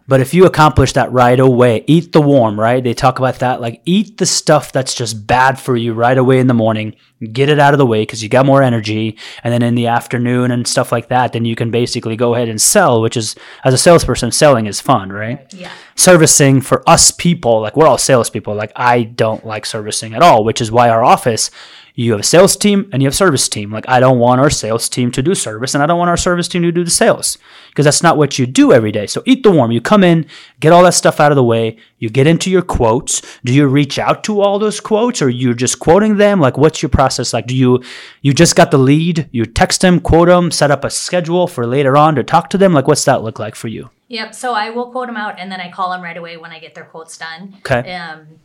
But 0.10 0.22
if 0.22 0.34
you 0.34 0.48
accomplish 0.48 0.94
that 0.94 1.12
right 1.12 1.40
away, 1.40 1.84
eat 1.86 2.14
the 2.14 2.22
warm, 2.22 2.60
right? 2.60 2.84
They 2.84 2.96
talk 2.96 3.20
about 3.20 3.38
that. 3.40 3.62
Like, 3.62 3.80
eat 3.86 4.18
the 4.18 4.26
stuff 4.26 4.72
that's 4.72 4.96
just 4.96 5.28
bad 5.28 5.60
for 5.60 5.78
you 5.78 5.94
right 5.94 6.18
away 6.18 6.40
in 6.40 6.48
the 6.48 6.56
morning. 6.56 6.96
Get 7.32 7.48
it 7.48 7.60
out 7.60 7.76
of 7.76 7.78
the 7.78 7.86
way 7.86 8.02
because 8.02 8.24
you 8.24 8.28
got 8.28 8.48
more 8.48 8.64
energy. 8.64 9.20
And 9.44 9.54
then 9.54 9.62
in 9.62 9.76
the 9.76 9.86
afternoon 9.86 10.50
and 10.50 10.68
stuff 10.68 10.92
like 10.92 11.10
that, 11.10 11.34
then 11.34 11.46
you 11.46 11.56
can 11.56 11.70
basically 11.70 12.16
go 12.16 12.34
ahead 12.34 12.50
and 12.50 12.60
sell, 12.60 13.04
which 13.04 13.16
is, 13.16 13.36
as 13.64 13.72
a 13.72 13.78
salesperson, 13.78 14.32
selling 14.32 14.66
is 14.66 14.82
fun, 14.82 15.12
right? 15.12 15.46
Yeah. 15.54 15.72
Servicing 15.96 16.62
for 16.62 16.82
us 16.90 17.12
people, 17.12 17.62
like, 17.62 17.78
we're 17.78 17.86
all 17.86 18.00
salespeople. 18.00 18.56
Like, 18.56 18.72
I 18.76 19.04
don't 19.04 19.46
like 19.46 19.68
servicing 19.68 20.16
at 20.16 20.24
all, 20.24 20.44
which 20.44 20.60
is 20.60 20.72
why 20.72 20.90
our 20.90 21.04
office, 21.04 21.52
you 22.00 22.12
have 22.12 22.22
a 22.22 22.24
sales 22.24 22.56
team 22.56 22.90
and 22.94 23.02
you 23.02 23.08
have 23.08 23.16
service 23.16 23.50
team. 23.50 23.74
Like 23.74 23.84
I 23.90 24.00
don't 24.00 24.20
want 24.20 24.40
our 24.40 24.50
sales 24.50 24.88
team 24.88 25.12
to 25.12 25.22
do 25.22 25.36
service 25.36 25.74
and 25.74 25.84
I 25.84 25.86
don't 25.86 26.00
want 26.00 26.10
our 26.10 26.16
service 26.16 26.48
team 26.48 26.62
to 26.62 26.72
do 26.72 26.86
the 26.86 26.90
sales 26.90 27.38
because 27.70 27.84
that's 27.84 28.02
not 28.02 28.16
what 28.16 28.40
you 28.40 28.46
do 28.46 28.72
every 28.72 28.94
day. 28.94 29.06
So 29.06 29.22
eat 29.26 29.44
the 29.44 29.52
warm. 29.52 29.72
You 29.72 29.82
come 29.82 30.02
in, 30.02 30.26
get 30.62 30.72
all 30.72 30.84
that 30.84 30.94
stuff 30.94 31.20
out 31.20 31.34
of 31.34 31.36
the 31.36 31.44
way. 31.44 31.76
You 31.98 32.10
get 32.10 32.26
into 32.26 32.50
your 32.50 32.62
quotes. 32.62 33.22
Do 33.44 33.54
you 33.54 33.68
reach 33.68 34.00
out 34.00 34.24
to 34.24 34.40
all 34.40 34.60
those 34.60 34.80
quotes 34.80 35.22
or 35.22 35.28
you're 35.28 35.54
just 35.54 35.80
quoting 35.80 36.16
them? 36.16 36.40
Like 36.40 36.58
what's 36.58 36.82
your 36.82 36.90
process 36.90 37.34
like? 37.34 37.48
Do 37.48 37.56
you 37.56 37.84
you 38.22 38.34
just 38.34 38.56
got 38.56 38.72
the 38.72 38.78
lead, 38.78 39.28
you 39.34 39.46
text 39.46 39.82
them, 39.82 40.00
quote 40.00 40.30
them, 40.30 40.52
set 40.52 40.72
up 40.72 40.86
a 40.86 40.90
schedule 40.90 41.48
for 41.48 41.68
later 41.68 41.98
on 41.98 42.16
to 42.16 42.24
talk 42.24 42.50
to 42.52 42.58
them? 42.58 42.72
Like 42.72 42.88
what's 42.88 43.04
that 43.04 43.24
look 43.24 43.40
like 43.40 43.56
for 43.56 43.68
you? 43.68 43.90
Yep. 44.08 44.36
So 44.36 44.54
I 44.54 44.70
will 44.70 44.90
quote 44.90 45.08
them 45.08 45.18
out 45.18 45.38
and 45.38 45.52
then 45.52 45.60
I 45.60 45.70
call 45.70 45.92
them 45.92 46.02
right 46.02 46.16
away 46.16 46.38
when 46.38 46.52
I 46.52 46.60
get 46.60 46.76
their 46.76 46.86
quotes 46.86 47.18
done. 47.18 47.58
Okay. 47.60 47.94
Um, 47.94 48.40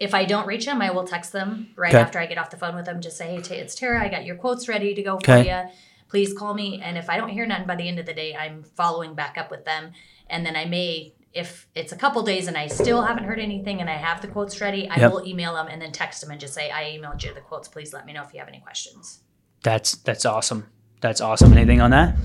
if 0.00 0.14
I 0.14 0.24
don't 0.24 0.46
reach 0.46 0.66
them, 0.66 0.82
I 0.82 0.90
will 0.90 1.04
text 1.04 1.32
them 1.32 1.68
right 1.76 1.94
Okay. 1.94 2.02
after 2.02 2.18
I 2.18 2.26
get 2.26 2.38
off 2.38 2.50
the 2.50 2.56
phone 2.56 2.74
with 2.74 2.84
them. 2.86 3.00
Just 3.00 3.16
say, 3.16 3.34
hey, 3.34 3.40
Ta- 3.40 3.54
it's 3.54 3.74
Tara. 3.74 4.02
I 4.04 4.08
got 4.08 4.24
your 4.24 4.36
quotes 4.36 4.68
ready 4.68 4.94
to 4.94 5.02
go 5.02 5.14
Okay. 5.16 5.42
for 5.42 5.48
you. 5.48 5.70
Please 6.08 6.32
call 6.32 6.54
me. 6.54 6.80
And 6.82 6.98
if 6.98 7.08
I 7.08 7.16
don't 7.16 7.28
hear 7.30 7.46
nothing 7.46 7.66
by 7.66 7.76
the 7.76 7.88
end 7.88 7.98
of 7.98 8.06
the 8.06 8.14
day, 8.14 8.34
I'm 8.34 8.62
following 8.62 9.14
back 9.14 9.36
up 9.38 9.50
with 9.50 9.64
them. 9.64 9.92
And 10.28 10.44
then 10.44 10.56
I 10.56 10.64
may, 10.64 11.14
if 11.32 11.66
it's 11.74 11.92
a 11.92 11.96
couple 11.96 12.22
days 12.22 12.46
and 12.48 12.56
I 12.56 12.66
still 12.66 13.02
haven't 13.02 13.24
heard 13.24 13.38
anything 13.38 13.80
and 13.80 13.88
I 13.90 13.94
have 13.96 14.20
the 14.20 14.28
quotes 14.28 14.60
ready, 14.60 14.88
I 14.88 14.98
Yep. 15.00 15.12
will 15.12 15.26
email 15.26 15.54
them 15.54 15.68
and 15.68 15.80
then 15.80 15.92
text 15.92 16.20
them 16.20 16.30
and 16.30 16.40
just 16.40 16.54
say, 16.54 16.70
I 16.70 16.84
emailed 16.84 17.22
you 17.24 17.32
the 17.34 17.40
quotes. 17.40 17.68
Please 17.68 17.92
let 17.92 18.04
me 18.06 18.12
know 18.12 18.22
if 18.22 18.32
you 18.32 18.38
have 18.40 18.48
any 18.48 18.60
questions. 18.60 19.20
That's 19.62 19.92
that's 19.96 20.24
awesome. 20.26 20.68
That's 21.00 21.20
awesome. 21.20 21.52
Anything 21.52 21.80
on 21.80 21.90
that? 21.90 22.16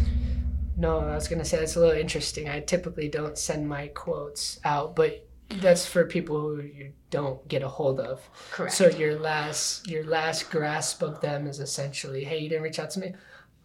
No, 0.78 1.00
I 1.00 1.16
was 1.16 1.28
gonna 1.28 1.46
say 1.46 1.58
that's 1.60 1.76
a 1.76 1.80
little 1.80 1.96
interesting. 2.00 2.50
I 2.50 2.60
typically 2.62 3.08
don't 3.10 3.38
send 3.38 3.68
my 3.68 3.88
quotes 3.88 4.60
out, 4.64 4.96
but 4.96 5.26
that's 5.62 5.86
for 5.86 6.06
people 6.06 6.40
who 6.40 6.62
you 6.62 6.92
don't 7.10 7.46
get 7.48 7.64
a 7.64 7.68
hold 7.68 8.00
of. 8.00 8.22
Correct. 8.52 8.74
So 8.74 8.88
your 8.90 9.18
last 9.20 9.88
your 9.88 10.04
last 10.04 10.50
grasp 10.52 11.02
of 11.02 11.22
them 11.22 11.48
is 11.48 11.60
essentially, 11.60 12.24
hey, 12.24 12.38
you 12.40 12.50
didn't 12.50 12.64
reach 12.64 12.80
out 12.80 12.92
to 12.92 13.00
me. 13.00 13.08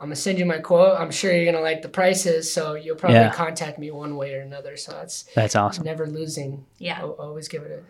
I'm 0.01 0.07
gonna 0.09 0.17
send 0.17 0.39
you 0.39 0.45
my 0.47 0.59
quote. 0.59 0.99
I'm 0.99 1.11
sure 1.11 1.33
you're 1.33 1.45
gonna 1.51 1.63
like 1.63 1.83
the 1.83 1.89
prices, 1.89 2.53
so 2.53 2.75
you'll 2.75 2.97
probably 2.97 3.19
Yeah. 3.19 3.31
contact 3.33 3.79
me 3.79 3.91
one 3.91 4.17
way 4.17 4.35
or 4.35 4.41
another. 4.41 4.77
So 4.77 4.93
that's 4.93 5.25
That's 5.35 5.55
awesome. 5.55 5.85
never 5.85 6.07
losing. 6.07 6.65
yeah. 6.79 6.99
Al- 7.01 7.13
Always 7.13 7.49
give 7.49 7.63
it 7.63 7.71
a 7.71 7.81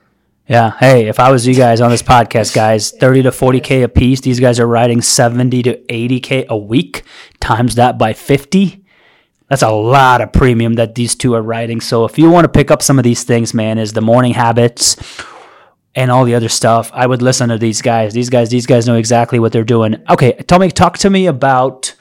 Yeah. 0.52 0.72
Hey, 0.78 1.06
if 1.08 1.18
I 1.18 1.30
was 1.30 1.46
you 1.46 1.54
guys 1.54 1.80
on 1.80 1.90
this 1.90 2.02
podcast, 2.02 2.54
guys, 2.62 2.90
30 2.90 3.22
to 3.22 3.30
40K 3.30 3.82
a 3.84 3.88
piece. 3.88 4.20
These 4.20 4.38
guys 4.40 4.60
are 4.60 4.66
writing 4.66 5.00
70 5.00 5.62
to 5.62 5.76
80K 5.88 6.46
a 6.48 6.56
week. 6.56 7.04
Times 7.40 7.76
that 7.76 7.96
by 7.96 8.12
50. 8.12 8.83
That's 9.54 9.62
a 9.62 9.70
lot 9.70 10.20
of 10.20 10.32
premium 10.32 10.72
that 10.74 10.96
these 10.96 11.14
two 11.14 11.36
are 11.36 11.40
writing. 11.40 11.80
So 11.80 12.04
if 12.04 12.18
you 12.18 12.28
want 12.28 12.44
to 12.44 12.48
pick 12.48 12.72
up 12.72 12.82
some 12.82 12.98
of 12.98 13.04
these 13.04 13.22
things, 13.22 13.54
man, 13.54 13.78
is 13.78 13.92
the 13.92 14.00
morning 14.00 14.34
habits 14.34 14.96
and 15.94 16.10
all 16.10 16.24
the 16.24 16.34
other 16.34 16.48
stuff, 16.48 16.90
I 16.92 17.06
would 17.06 17.22
listen 17.22 17.50
to 17.50 17.56
these 17.56 17.80
guys. 17.80 18.12
These 18.14 18.30
guys, 18.30 18.50
these 18.50 18.66
guys 18.66 18.88
know 18.88 18.96
exactly 18.96 19.38
what 19.38 19.52
they're 19.52 19.62
doing. 19.62 20.02
Okay, 20.10 20.32
tell 20.48 20.58
me, 20.58 20.72
talk 20.72 20.98
to 20.98 21.08
me 21.08 21.28
about 21.28 21.94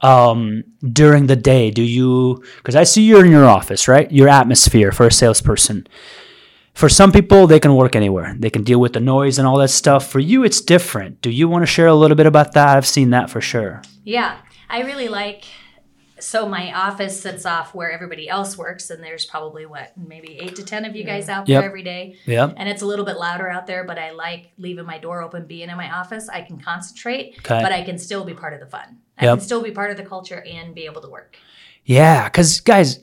um, 0.00 0.64
during 0.82 1.28
the 1.28 1.36
day. 1.36 1.70
Do 1.70 1.80
you, 1.80 2.42
because 2.56 2.74
I 2.74 2.82
see 2.82 3.04
you're 3.06 3.24
in 3.24 3.30
your 3.30 3.46
office, 3.46 3.86
right? 3.86 4.10
Your 4.10 4.28
atmosphere 4.28 4.90
for 4.90 5.06
a 5.06 5.12
salesperson 5.12 5.86
for 6.74 6.88
some 6.88 7.12
people 7.12 7.46
they 7.46 7.60
can 7.60 7.74
work 7.74 7.96
anywhere 7.96 8.34
they 8.38 8.50
can 8.50 8.62
deal 8.62 8.78
with 8.78 8.92
the 8.92 9.00
noise 9.00 9.38
and 9.38 9.48
all 9.48 9.56
that 9.56 9.70
stuff 9.70 10.06
for 10.06 10.18
you 10.18 10.44
it's 10.44 10.60
different 10.60 11.22
do 11.22 11.30
you 11.30 11.48
want 11.48 11.62
to 11.62 11.66
share 11.66 11.86
a 11.86 11.94
little 11.94 12.14
bit 12.14 12.26
about 12.26 12.52
that 12.52 12.76
i've 12.76 12.86
seen 12.86 13.08
that 13.08 13.30
for 13.30 13.40
sure 13.40 13.80
Yeah, 14.04 14.36
I 14.68 14.82
really 14.82 15.08
like. 15.08 15.44
So 16.18 16.48
my 16.48 16.72
office 16.72 17.20
sits 17.20 17.44
off 17.44 17.74
where 17.74 17.90
everybody 17.92 18.28
else 18.28 18.56
works, 18.56 18.88
and 18.90 19.02
there's 19.04 19.26
probably 19.26 19.66
what 19.66 19.92
maybe 19.98 20.38
eight 20.40 20.56
to 20.56 20.64
ten 20.64 20.84
of 20.86 20.96
you 20.96 21.04
guys 21.04 21.28
out 21.28 21.46
Yep. 21.48 21.60
there 21.60 21.68
every 21.68 21.82
day. 21.82 22.16
yeah 22.24 22.50
And 22.56 22.68
it's 22.68 22.80
a 22.82 22.86
little 22.86 23.04
bit 23.04 23.18
louder 23.18 23.48
out 23.48 23.66
there, 23.66 23.84
but 23.84 23.98
I 23.98 24.12
like 24.12 24.50
leaving 24.56 24.86
my 24.86 24.96
door 24.98 25.22
open, 25.22 25.46
being 25.46 25.68
in 25.68 25.76
my 25.76 25.90
office. 25.94 26.28
I 26.30 26.40
can 26.40 26.58
concentrate, 26.58 27.34
Okay. 27.40 27.60
but 27.62 27.70
I 27.72 27.82
can 27.82 27.98
still 27.98 28.24
be 28.24 28.32
part 28.32 28.54
of 28.54 28.60
the 28.60 28.66
fun. 28.66 28.96
I 29.18 29.26
Yep. 29.26 29.38
can 29.38 29.44
still 29.44 29.62
be 29.62 29.70
part 29.72 29.90
of 29.90 29.96
the 29.98 30.04
culture 30.04 30.42
and 30.46 30.74
be 30.74 30.86
able 30.86 31.02
to 31.02 31.08
work. 31.08 31.36
yeah 31.84 32.24
because 32.24 32.60
guys 32.60 32.98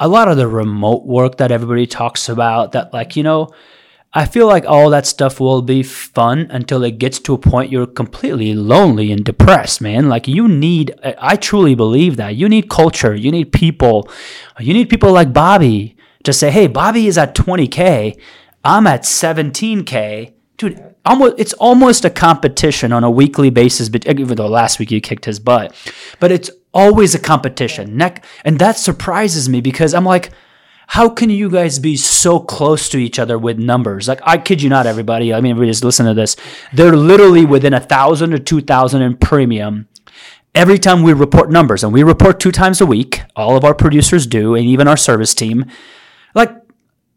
a 0.00 0.08
lot 0.08 0.26
of 0.28 0.36
the 0.36 0.48
remote 0.48 1.04
work 1.06 1.36
that 1.36 1.52
everybody 1.52 1.86
talks 1.86 2.28
about 2.28 2.72
that 2.72 2.92
like 2.92 3.14
you 3.14 3.22
know 3.22 3.48
i 4.14 4.24
feel 4.24 4.46
like 4.46 4.64
all 4.64 4.88
that 4.90 5.06
stuff 5.06 5.40
will 5.40 5.62
be 5.62 5.82
fun 5.82 6.46
until 6.50 6.82
it 6.84 6.98
gets 6.98 7.18
to 7.18 7.34
a 7.34 7.38
point 7.38 7.70
you're 7.70 7.86
completely 7.86 8.54
lonely 8.54 9.10
and 9.12 9.24
depressed 9.24 9.80
man. 9.80 10.08
Like 10.08 10.28
you 10.28 10.48
need 10.48 10.94
I- 11.04 11.36
truly 11.36 11.74
believe 11.74 12.16
that. 12.16 12.36
You 12.36 12.48
need 12.48 12.70
culture. 12.70 13.14
You 13.14 13.30
need 13.30 13.52
people. 13.52 14.08
You 14.60 14.72
need 14.72 14.88
people 14.88 15.12
like 15.12 15.32
bobby 15.32 15.96
to 16.22 16.32
say 16.32 16.50
hey 16.50 16.66
bobby 16.66 17.06
is 17.06 17.18
at 17.18 17.34
20k 17.34 18.18
i'm 18.64 18.86
at 18.86 19.02
17k 19.02 20.32
dude 20.56 20.82
almost 21.04 21.34
it's 21.38 21.52
almost 21.54 22.04
a 22.04 22.10
competition 22.10 22.92
on 22.92 23.04
a 23.04 23.10
weekly 23.10 23.50
basis 23.50 23.88
but 23.88 24.06
uh, 24.08 24.14
even 24.16 24.36
though 24.36 24.48
last 24.48 24.78
week 24.78 24.90
you 24.90 25.00
kicked 25.00 25.26
his 25.26 25.38
butt 25.38 25.74
but 26.20 26.32
it's 26.32 26.50
always 26.72 27.14
a 27.14 27.20
competition. 27.20 27.96
Neck 27.96 28.24
and 28.44 28.58
that 28.58 28.76
surprises 28.76 29.48
me 29.48 29.60
because 29.60 29.94
i'm 29.94 30.04
like 30.04 30.30
how 30.88 31.08
can 31.08 31.30
you 31.30 31.50
guys 31.50 31.78
be 31.78 31.96
so 31.96 32.38
close 32.38 32.88
to 32.90 32.98
each 32.98 33.18
other 33.18 33.38
with 33.38 33.58
numbers? 33.58 34.08
Like 34.08 34.20
i 34.24 34.38
kid 34.38 34.62
you 34.62 34.68
not 34.68 34.86
everybody. 34.86 35.32
I 35.32 35.40
mean 35.40 35.52
everybody 35.52 35.70
just 35.70 35.84
listen 35.84 36.06
to 36.06 36.14
this 36.14 36.36
they're 36.72 36.96
literally 36.96 37.44
within 37.44 37.74
a 37.74 37.80
thousand 37.80 38.32
or 38.32 38.38
two 38.38 38.60
thousand 38.60 39.02
in 39.02 39.16
premium 39.16 39.88
every 40.54 40.78
time 40.78 41.02
we 41.02 41.12
report 41.12 41.50
numbers. 41.50 41.82
And 41.82 41.92
we 41.92 42.02
report 42.02 42.38
two 42.40 42.52
times 42.52 42.80
a 42.80 42.86
week. 42.86 43.22
All 43.34 43.56
of 43.56 43.64
our 43.64 43.74
producers 43.74 44.26
do 44.26 44.54
and 44.54 44.66
even 44.66 44.88
our 44.88 44.96
service 44.96 45.34
team. 45.34 45.66
Like 46.34 46.50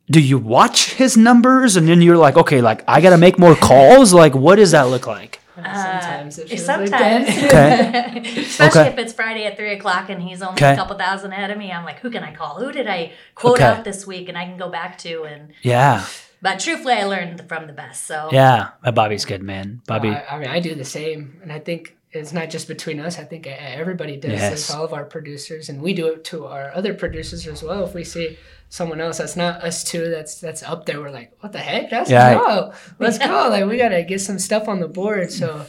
do 0.09 0.21
you 0.21 0.37
watch 0.37 0.93
his 0.93 1.17
numbers? 1.17 1.75
And 1.75 1.87
then 1.87 2.01
you're 2.01 2.17
like 2.17 2.37
okay 2.37 2.61
like 2.61 2.83
i 2.87 3.01
gotta 3.01 3.17
make 3.17 3.37
more 3.37 3.55
calls? 3.55 4.13
Like 4.13 4.35
what 4.35 4.55
does 4.55 4.71
that 4.71 4.83
look 4.83 5.07
like 5.07 5.41
sometimes 5.65 6.39
it 6.39 6.49
feels 6.49 6.65
sometimes. 6.65 7.27
like 7.27 7.51
that. 7.51 8.17
okay 8.17 8.41
Especially 8.41 8.81
Okay. 8.81 8.89
if 8.91 8.97
it's 8.99 9.13
Friday 9.13 9.45
at 9.45 9.57
three 9.57 9.73
o'clock 9.73 10.09
and 10.09 10.21
he's 10.21 10.41
only 10.41 10.53
Okay. 10.55 10.73
a 10.73 10.75
couple 10.75 10.97
thousand 10.97 11.31
ahead 11.31 11.51
of 11.51 11.57
me. 11.57 11.71
I'm 11.71 11.85
like, 11.85 11.99
who 11.99 12.09
can 12.11 12.23
I 12.23 12.33
call? 12.33 12.55
Who 12.59 12.71
did 12.71 12.87
I 12.87 13.11
quote 13.35 13.55
Okay. 13.59 13.63
out 13.63 13.83
this 13.83 14.05
week? 14.07 14.29
And 14.29 14.37
I 14.37 14.45
can 14.45 14.57
go 14.57 14.69
back 14.69 14.97
to 14.99 15.23
and. 15.23 15.53
yeah 15.61 16.05
But 16.41 16.59
truthfully, 16.59 16.93
I 16.93 17.05
learned 17.05 17.47
from 17.47 17.67
the 17.67 17.73
best. 17.73 18.05
So 18.05 18.29
yeah 18.31 18.69
Uh, 18.83 18.91
bobby's 18.91 19.25
good 19.25 19.41
man 19.43 19.81
bobby 19.87 20.09
I, 20.09 20.35
I 20.35 20.39
mean, 20.39 20.49
I 20.49 20.59
do 20.59 20.75
the 20.75 20.85
same, 20.85 21.39
and 21.41 21.51
I 21.51 21.59
think 21.59 21.95
it's 22.11 22.31
not 22.31 22.49
just 22.49 22.67
between 22.67 22.99
us. 22.99 23.19
I 23.19 23.23
think 23.25 23.45
everybody 23.47 24.15
does 24.17 24.31
Yes. 24.31 24.51
this. 24.51 24.71
All 24.71 24.85
of 24.85 24.93
our 24.93 25.03
producers, 25.03 25.69
and 25.69 25.81
we 25.81 25.93
do 25.93 26.07
it 26.07 26.23
to 26.25 26.45
our 26.45 26.71
other 26.73 26.93
producers 26.93 27.45
as 27.47 27.61
well. 27.61 27.83
If 27.85 27.93
we 27.93 28.03
see 28.03 28.37
someone 28.69 28.99
else 29.01 29.17
that's 29.19 29.35
not 29.35 29.63
us 29.63 29.83
two, 29.83 30.09
that's 30.09 30.39
that's 30.41 30.63
up 30.63 30.85
there, 30.85 30.99
we're 31.01 31.09
like, 31.11 31.31
what 31.41 31.51
the 31.53 31.59
heck? 31.59 31.91
Let's 31.91 32.09
Yeah. 32.09 32.35
go, 32.35 32.73
let's 32.99 33.17
go. 33.17 33.47
Like 33.49 33.65
we 33.65 33.77
gotta 33.77 34.03
get 34.03 34.21
some 34.21 34.39
stuff 34.39 34.67
on 34.67 34.79
the 34.79 34.87
board. 34.87 35.31
So. 35.31 35.65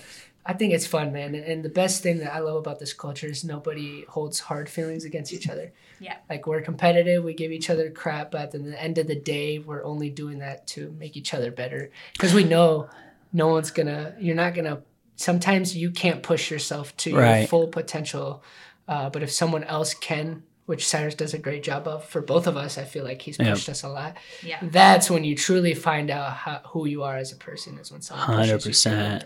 I 0.50 0.54
think 0.54 0.72
it's 0.72 0.86
fun, 0.86 1.12
man. 1.12 1.34
And, 1.34 1.44
and 1.44 1.62
the 1.62 1.68
best 1.68 2.02
thing 2.02 2.20
that 2.20 2.32
I 2.34 2.38
love 2.38 2.56
about 2.56 2.78
this 2.78 2.94
culture 2.94 3.26
is 3.26 3.44
nobody 3.44 4.06
holds 4.08 4.40
hard 4.40 4.70
feelings 4.70 5.04
against 5.04 5.30
each 5.30 5.46
other. 5.46 5.74
Yeah. 6.00 6.16
Like 6.30 6.46
we're 6.46 6.62
competitive, 6.62 7.22
we 7.22 7.34
give 7.34 7.52
each 7.52 7.68
other 7.68 7.90
crap, 7.90 8.30
but 8.30 8.40
at 8.40 8.52
the 8.52 8.82
end 8.82 8.96
of 8.96 9.06
the 9.08 9.14
day, 9.14 9.58
we're 9.58 9.84
only 9.84 10.08
doing 10.08 10.38
that 10.38 10.66
to 10.68 10.90
make 10.98 11.18
each 11.18 11.34
other 11.34 11.50
better. 11.50 11.90
Because 12.14 12.32
we 12.32 12.44
know 12.44 12.88
no 13.30 13.48
one's 13.48 13.70
gonna, 13.70 14.14
you're 14.18 14.34
not 14.34 14.54
gonna, 14.54 14.80
sometimes 15.16 15.76
you 15.76 15.90
can't 15.90 16.22
push 16.22 16.50
yourself 16.50 16.96
to 16.98 17.10
your 17.10 17.46
full 17.46 17.68
potential. 17.68 18.42
Uh, 18.88 19.10
but 19.10 19.22
if 19.22 19.30
someone 19.30 19.64
else 19.64 19.92
can, 19.92 20.44
which 20.68 20.86
Cyrus 20.86 21.14
does 21.14 21.32
a 21.32 21.38
great 21.38 21.62
job 21.62 21.88
of 21.88 22.04
for 22.04 22.20
both 22.20 22.46
of 22.46 22.56
us, 22.58 22.76
I 22.76 22.84
feel 22.84 23.02
like 23.04 23.22
he's 23.22 23.38
Yep. 23.38 23.54
pushed 23.54 23.68
us 23.70 23.82
a 23.84 23.88
lot. 23.88 24.16
Yeah. 24.42 24.58
That's 24.62 25.10
when 25.10 25.24
you 25.24 25.34
truly 25.34 25.72
find 25.74 26.10
out 26.10 26.32
how, 26.34 26.60
who 26.66 26.86
you 26.86 27.02
are 27.04 27.16
as 27.16 27.32
a 27.32 27.36
person, 27.36 27.78
is 27.78 27.90
when 27.90 28.02
someone 28.02 28.26
pushes 28.26 28.66
you 28.66 28.72
to 28.72 28.88
100%. 28.90 29.24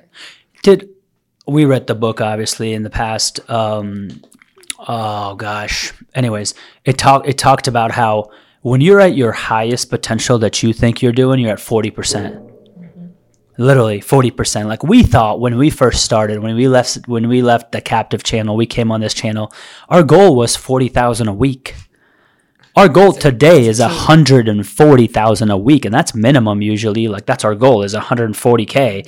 did 0.62 0.88
we 1.46 1.64
read 1.64 1.88
the 1.88 1.94
book 1.96 2.20
obviously 2.20 2.72
in 2.72 2.84
the 2.84 2.90
past 2.90 3.40
um 3.50 4.22
oh 4.86 5.34
gosh 5.34 5.92
anyways 6.14 6.54
it 6.84 6.96
talked 6.96 7.26
it 7.28 7.36
talked 7.36 7.66
about 7.66 7.90
how 7.90 8.30
when 8.60 8.80
you're 8.80 9.00
at 9.00 9.16
your 9.16 9.32
highest 9.32 9.90
potential 9.90 10.38
that 10.38 10.62
you 10.62 10.72
think 10.72 11.02
you're 11.02 11.10
doing 11.12 11.40
you're 11.40 11.50
at 11.50 11.58
40% 11.58 12.51
literally 13.58 14.00
40% 14.00 14.66
like 14.66 14.82
we 14.82 15.02
thought 15.02 15.40
when 15.40 15.58
we 15.58 15.68
first 15.70 16.04
started 16.04 16.38
when 16.38 16.56
we 16.56 16.68
left 16.68 17.06
when 17.06 17.28
we 17.28 17.42
left 17.42 17.72
the 17.72 17.80
captive 17.80 18.22
channel 18.22 18.56
we 18.56 18.66
came 18.66 18.90
on 18.90 19.00
this 19.00 19.14
channel 19.14 19.52
our 19.88 20.02
goal 20.02 20.34
was 20.34 20.56
40,000 20.56 21.28
a 21.28 21.34
week 21.34 21.74
Our 22.74 22.88
goal 22.88 23.12
today 23.12 23.66
is 23.66 23.80
140,000 23.80 25.50
a 25.50 25.56
week, 25.58 25.84
and 25.84 25.92
that's 25.92 26.14
minimum 26.14 26.62
usually. 26.62 27.06
Like 27.06 27.26
that's 27.26 27.44
our 27.44 27.54
goal 27.54 27.82
is 27.82 27.94
140k. 27.94 29.06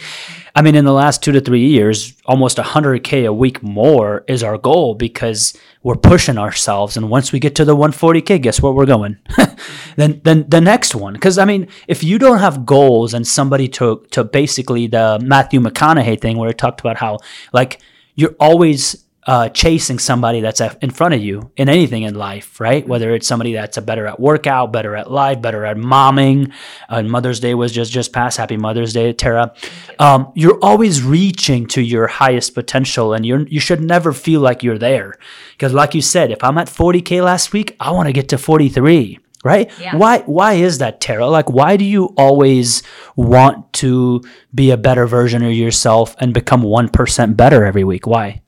I 0.55 0.63
mean, 0.63 0.75
in 0.75 0.85
the 0.85 0.93
last 0.93 1.23
two 1.23 1.33
to 1.33 1.41
three 1.41 1.67
years, 1.67 2.13
almost 2.27 2.59
100k 2.59 3.27
a 3.27 3.33
week 3.33 3.63
more 3.63 4.23
is 4.29 4.43
our 4.43 4.59
goal 4.59 4.95
because 4.95 5.57
we're 5.83 5.97
pushing 5.97 6.37
ourselves. 6.37 6.99
And 6.99 7.09
once 7.09 7.33
we 7.33 7.39
get 7.39 7.55
to 7.55 7.65
the 7.65 7.75
140k, 7.75 8.43
guess 8.43 8.61
where 8.61 8.71
we're 8.71 8.85
going? 8.85 9.17
then, 9.97 10.21
then 10.25 10.45
the 10.47 10.61
next 10.61 10.95
one. 10.95 11.15
Because 11.15 11.39
I 11.39 11.47
mean, 11.47 11.69
if 11.89 12.05
you 12.05 12.19
don't 12.19 12.41
have 12.41 12.67
goals 12.67 13.15
and 13.15 13.27
somebody 13.27 13.69
to 13.69 14.05
to 14.11 14.25
basically 14.25 14.89
the 14.89 15.19
Matthew 15.25 15.61
McConaughey 15.61 16.21
thing 16.21 16.37
where 16.37 16.49
he 16.49 16.55
talked 16.55 16.81
about 16.81 16.99
how 16.99 17.19
like 17.55 17.81
you're 18.15 18.37
always 18.39 19.04
uh, 19.27 19.49
chasing 19.49 19.99
somebody 19.99 20.41
that's 20.41 20.61
in 20.83 20.91
front 20.91 21.15
of 21.15 21.21
you 21.23 21.51
in 21.57 21.69
anything 21.69 22.03
in 22.03 22.15
life, 22.15 22.61
right? 22.61 22.87
Whether 22.87 23.15
it's 23.15 23.27
somebody 23.27 23.55
that's 23.55 23.77
a 23.79 23.83
better 23.83 24.07
at 24.07 24.21
workout, 24.21 24.73
better 24.73 24.95
at 24.97 25.11
life, 25.11 25.41
better 25.41 25.65
at 25.65 25.77
momming. 25.79 26.53
Uh, 26.89 27.03
Mother's 27.03 27.41
Day 27.41 27.55
was 27.55 27.73
just 27.73 27.91
just 27.91 28.13
past. 28.13 28.37
Happy 28.37 28.57
Mother's 28.57 28.93
Day, 28.93 29.13
Tara. 29.15 29.55
Um, 29.99 30.31
you're 30.35 30.59
always 30.63 31.03
reaching 31.03 31.67
to 31.69 31.81
your 31.81 32.07
highest 32.07 32.55
potential, 32.55 33.15
and 33.15 33.25
you 33.25 33.47
you 33.49 33.61
should 33.61 33.83
never 33.83 34.13
feel 34.13 34.41
like 34.41 34.63
you're 34.63 34.79
there. 34.79 35.15
Because, 35.53 35.73
like 35.73 35.95
you 35.95 36.03
said, 36.03 36.31
if 36.31 36.43
I'm 36.45 36.59
at 36.59 36.67
40k 36.69 37.25
last 37.25 37.53
week, 37.53 37.77
I 37.81 37.93
want 37.93 38.09
to 38.09 38.13
get 38.13 38.29
to 38.31 38.39
43 38.39 39.21
right 39.45 39.71
Yeah. 39.79 39.95
why 39.97 40.21
why 40.21 40.55
is 40.55 40.79
that 40.79 41.03
tara 41.03 41.27
like 41.27 41.51
why 41.51 41.77
do 41.77 41.85
you 41.85 42.07
always 42.17 42.83
want 43.15 43.71
to 43.75 44.23
be 44.55 44.71
a 44.71 44.77
better 44.79 45.07
version 45.07 45.43
of 45.45 45.53
yourself 45.53 46.17
and 46.19 46.33
become 46.33 46.63
1% 46.63 47.37
better 47.37 47.67
every 47.67 47.85
week 47.85 48.07
why 48.07 48.41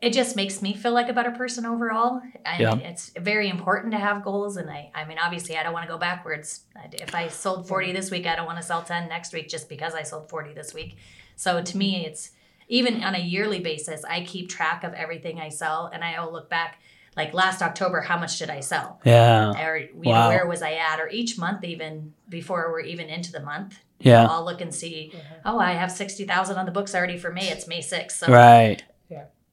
it 0.00 0.12
just 0.12 0.36
makes 0.36 0.62
me 0.62 0.74
feel 0.74 0.92
like 0.92 1.08
a 1.08 1.12
better 1.12 1.32
person 1.32 1.66
overall. 1.66 2.20
And 2.44 2.60
Yeah. 2.60 2.74
it's 2.76 3.10
very 3.18 3.48
important 3.48 3.92
to 3.92 3.98
have 3.98 4.22
goals, 4.22 4.56
and 4.56 4.70
I, 4.70 4.90
I 4.94 5.04
mean, 5.04 5.18
obviously, 5.18 5.56
I 5.56 5.62
don't 5.62 5.72
want 5.72 5.86
to 5.86 5.92
go 5.92 5.98
backwards. 5.98 6.60
If 6.92 7.14
I 7.14 7.28
sold 7.28 7.66
forty 7.68 7.92
this 7.92 8.10
week, 8.10 8.26
I 8.26 8.36
don't 8.36 8.46
want 8.46 8.58
to 8.58 8.64
sell 8.64 8.82
ten 8.82 9.08
next 9.08 9.32
week 9.32 9.48
just 9.48 9.68
because 9.68 9.94
I 9.94 10.02
sold 10.04 10.28
forty 10.28 10.52
this 10.54 10.72
week. 10.74 10.96
So 11.36 11.62
to 11.62 11.76
me, 11.76 12.06
it's 12.06 12.30
even 12.68 13.02
on 13.02 13.14
a 13.14 13.18
yearly 13.18 13.60
basis. 13.60 14.04
I 14.04 14.22
keep 14.24 14.48
track 14.48 14.84
of 14.84 14.92
everything 14.94 15.40
I 15.40 15.48
sell, 15.48 15.90
and 15.92 16.04
I 16.04 16.22
will 16.24 16.32
look 16.32 16.48
back. 16.48 16.80
Like 17.16 17.34
last 17.34 17.62
October, 17.62 18.00
how 18.00 18.16
much 18.16 18.38
did 18.38 18.48
I 18.48 18.60
sell? 18.60 19.00
yeah 19.04 19.50
Or 19.66 19.76
you 19.76 19.88
Wow. 19.94 20.24
know, 20.24 20.28
where 20.28 20.46
was 20.46 20.62
I 20.62 20.74
at? 20.74 21.00
Or 21.00 21.08
each 21.08 21.36
month, 21.36 21.64
even 21.64 22.12
before 22.28 22.70
we're 22.70 22.82
even 22.82 23.08
into 23.08 23.32
the 23.32 23.40
month, 23.40 23.76
yeah 23.98 24.24
I'll 24.30 24.44
look 24.44 24.60
and 24.60 24.72
see. 24.72 25.12
Oh, 25.44 25.58
I 25.58 25.72
have 25.72 25.90
sixty 25.90 26.24
thousand 26.24 26.58
on 26.58 26.66
the 26.66 26.70
books 26.70 26.94
already 26.94 27.18
for 27.18 27.32
May. 27.32 27.48
It's 27.48 27.66
May 27.66 27.80
sixth, 27.80 28.18
so 28.18 28.28
right 28.32 28.84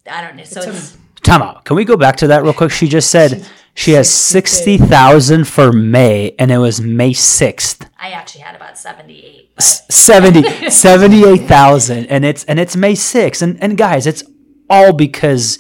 I 0.10 0.22
don't 0.22 0.36
know. 0.36 0.44
So 0.44 0.62
It's 0.62 0.68
it's 0.70 0.98
time 1.22 1.42
out 1.42 1.66
can 1.66 1.76
we 1.76 1.84
go 1.86 1.98
back 1.98 2.16
to 2.18 2.28
that 2.28 2.44
real 2.44 2.54
quick 2.54 2.72
she 2.72 2.88
just 2.88 3.10
said 3.10 3.48
she 3.74 3.92
has 3.94 4.08
60000 4.10 5.46
for 5.48 5.74
may 5.74 6.36
and 6.38 6.52
it 6.52 6.58
was 6.60 6.80
may 6.80 7.12
6th 7.12 7.88
I 7.98 8.12
actually 8.12 8.42
had 8.42 8.56
about 8.56 8.78
78. 8.78 9.50
S- 9.58 9.82
70 9.90 10.44
78000 10.70 12.06
and 12.08 12.26
it's 12.26 12.44
and 12.46 12.60
it's 12.60 12.76
may 12.76 12.94
6th 12.94 13.42
and 13.42 13.62
and 13.64 13.78
guys 13.78 14.06
it's 14.06 14.24
all 14.70 14.94
because 14.94 15.60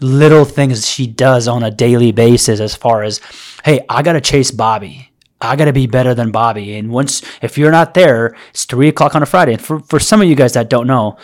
little 0.00 0.44
things 0.44 0.86
she 0.88 1.06
does 1.06 1.46
on 1.46 1.62
a 1.62 1.70
daily 1.70 2.12
basis 2.12 2.58
as 2.60 2.74
far 2.74 3.02
as 3.02 3.20
hey 3.64 3.84
i 3.88 4.02
gotta 4.02 4.20
chase 4.20 4.50
bobby 4.50 5.08
I 5.44 5.56
gotta 5.56 5.72
be 5.72 5.88
better 5.88 6.14
than 6.14 6.30
Bobby. 6.30 6.76
And 6.76 6.88
once, 6.92 7.20
if 7.42 7.58
you're 7.58 7.72
not 7.72 7.94
there, 7.94 8.36
it's 8.50 8.64
three 8.64 8.86
o'clock 8.86 9.16
on 9.16 9.24
a 9.24 9.26
Friday. 9.26 9.54
And 9.54 9.60
for, 9.60 9.80
for 9.80 9.98
some 9.98 10.22
of 10.22 10.28
you 10.28 10.36
guys 10.36 10.52
that 10.52 10.70
don't 10.70 10.86
know, 10.86 11.16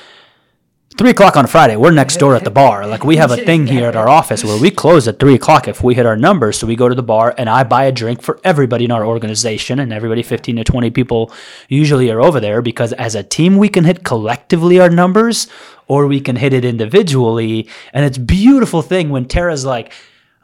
three 0.98 1.10
o'clock 1.10 1.36
on 1.36 1.46
Friday, 1.46 1.76
we're 1.76 1.92
next 1.92 2.16
door 2.16 2.34
at 2.34 2.42
the 2.42 2.50
bar. 2.50 2.84
Like 2.84 3.04
we 3.04 3.16
have 3.18 3.30
a 3.30 3.36
thing 3.36 3.68
here 3.68 3.86
at 3.86 3.94
our 3.94 4.08
office 4.08 4.42
where 4.42 4.60
we 4.60 4.68
close 4.68 5.06
at 5.06 5.20
three 5.20 5.36
o'clock 5.36 5.68
if 5.68 5.80
we 5.80 5.94
hit 5.94 6.06
our 6.06 6.16
numbers. 6.16 6.58
So 6.58 6.66
we 6.66 6.74
go 6.74 6.88
to 6.88 6.94
the 6.94 7.04
bar 7.04 7.32
and 7.38 7.48
I 7.48 7.62
buy 7.62 7.84
a 7.84 7.92
drink 7.92 8.20
for 8.20 8.40
everybody 8.42 8.84
in 8.84 8.90
our 8.90 9.06
organization, 9.06 9.78
and 9.78 9.92
everybody, 9.92 10.24
fifteen 10.24 10.56
to 10.56 10.64
twenty 10.64 10.90
people, 10.90 11.32
usually 11.68 12.10
are 12.10 12.20
over 12.20 12.40
there 12.40 12.60
because 12.60 12.92
as 12.94 13.14
a 13.14 13.22
team 13.22 13.58
we 13.58 13.68
can 13.68 13.84
hit 13.84 14.02
collectively 14.02 14.80
our 14.80 14.90
numbers, 14.90 15.46
or 15.86 16.08
we 16.08 16.20
can 16.20 16.34
hit 16.34 16.52
it 16.52 16.64
individually. 16.64 17.68
And 17.92 18.04
it's 18.04 18.18
beautiful 18.18 18.82
thing 18.82 19.10
when 19.10 19.26
Tara's 19.26 19.64
like, 19.64 19.92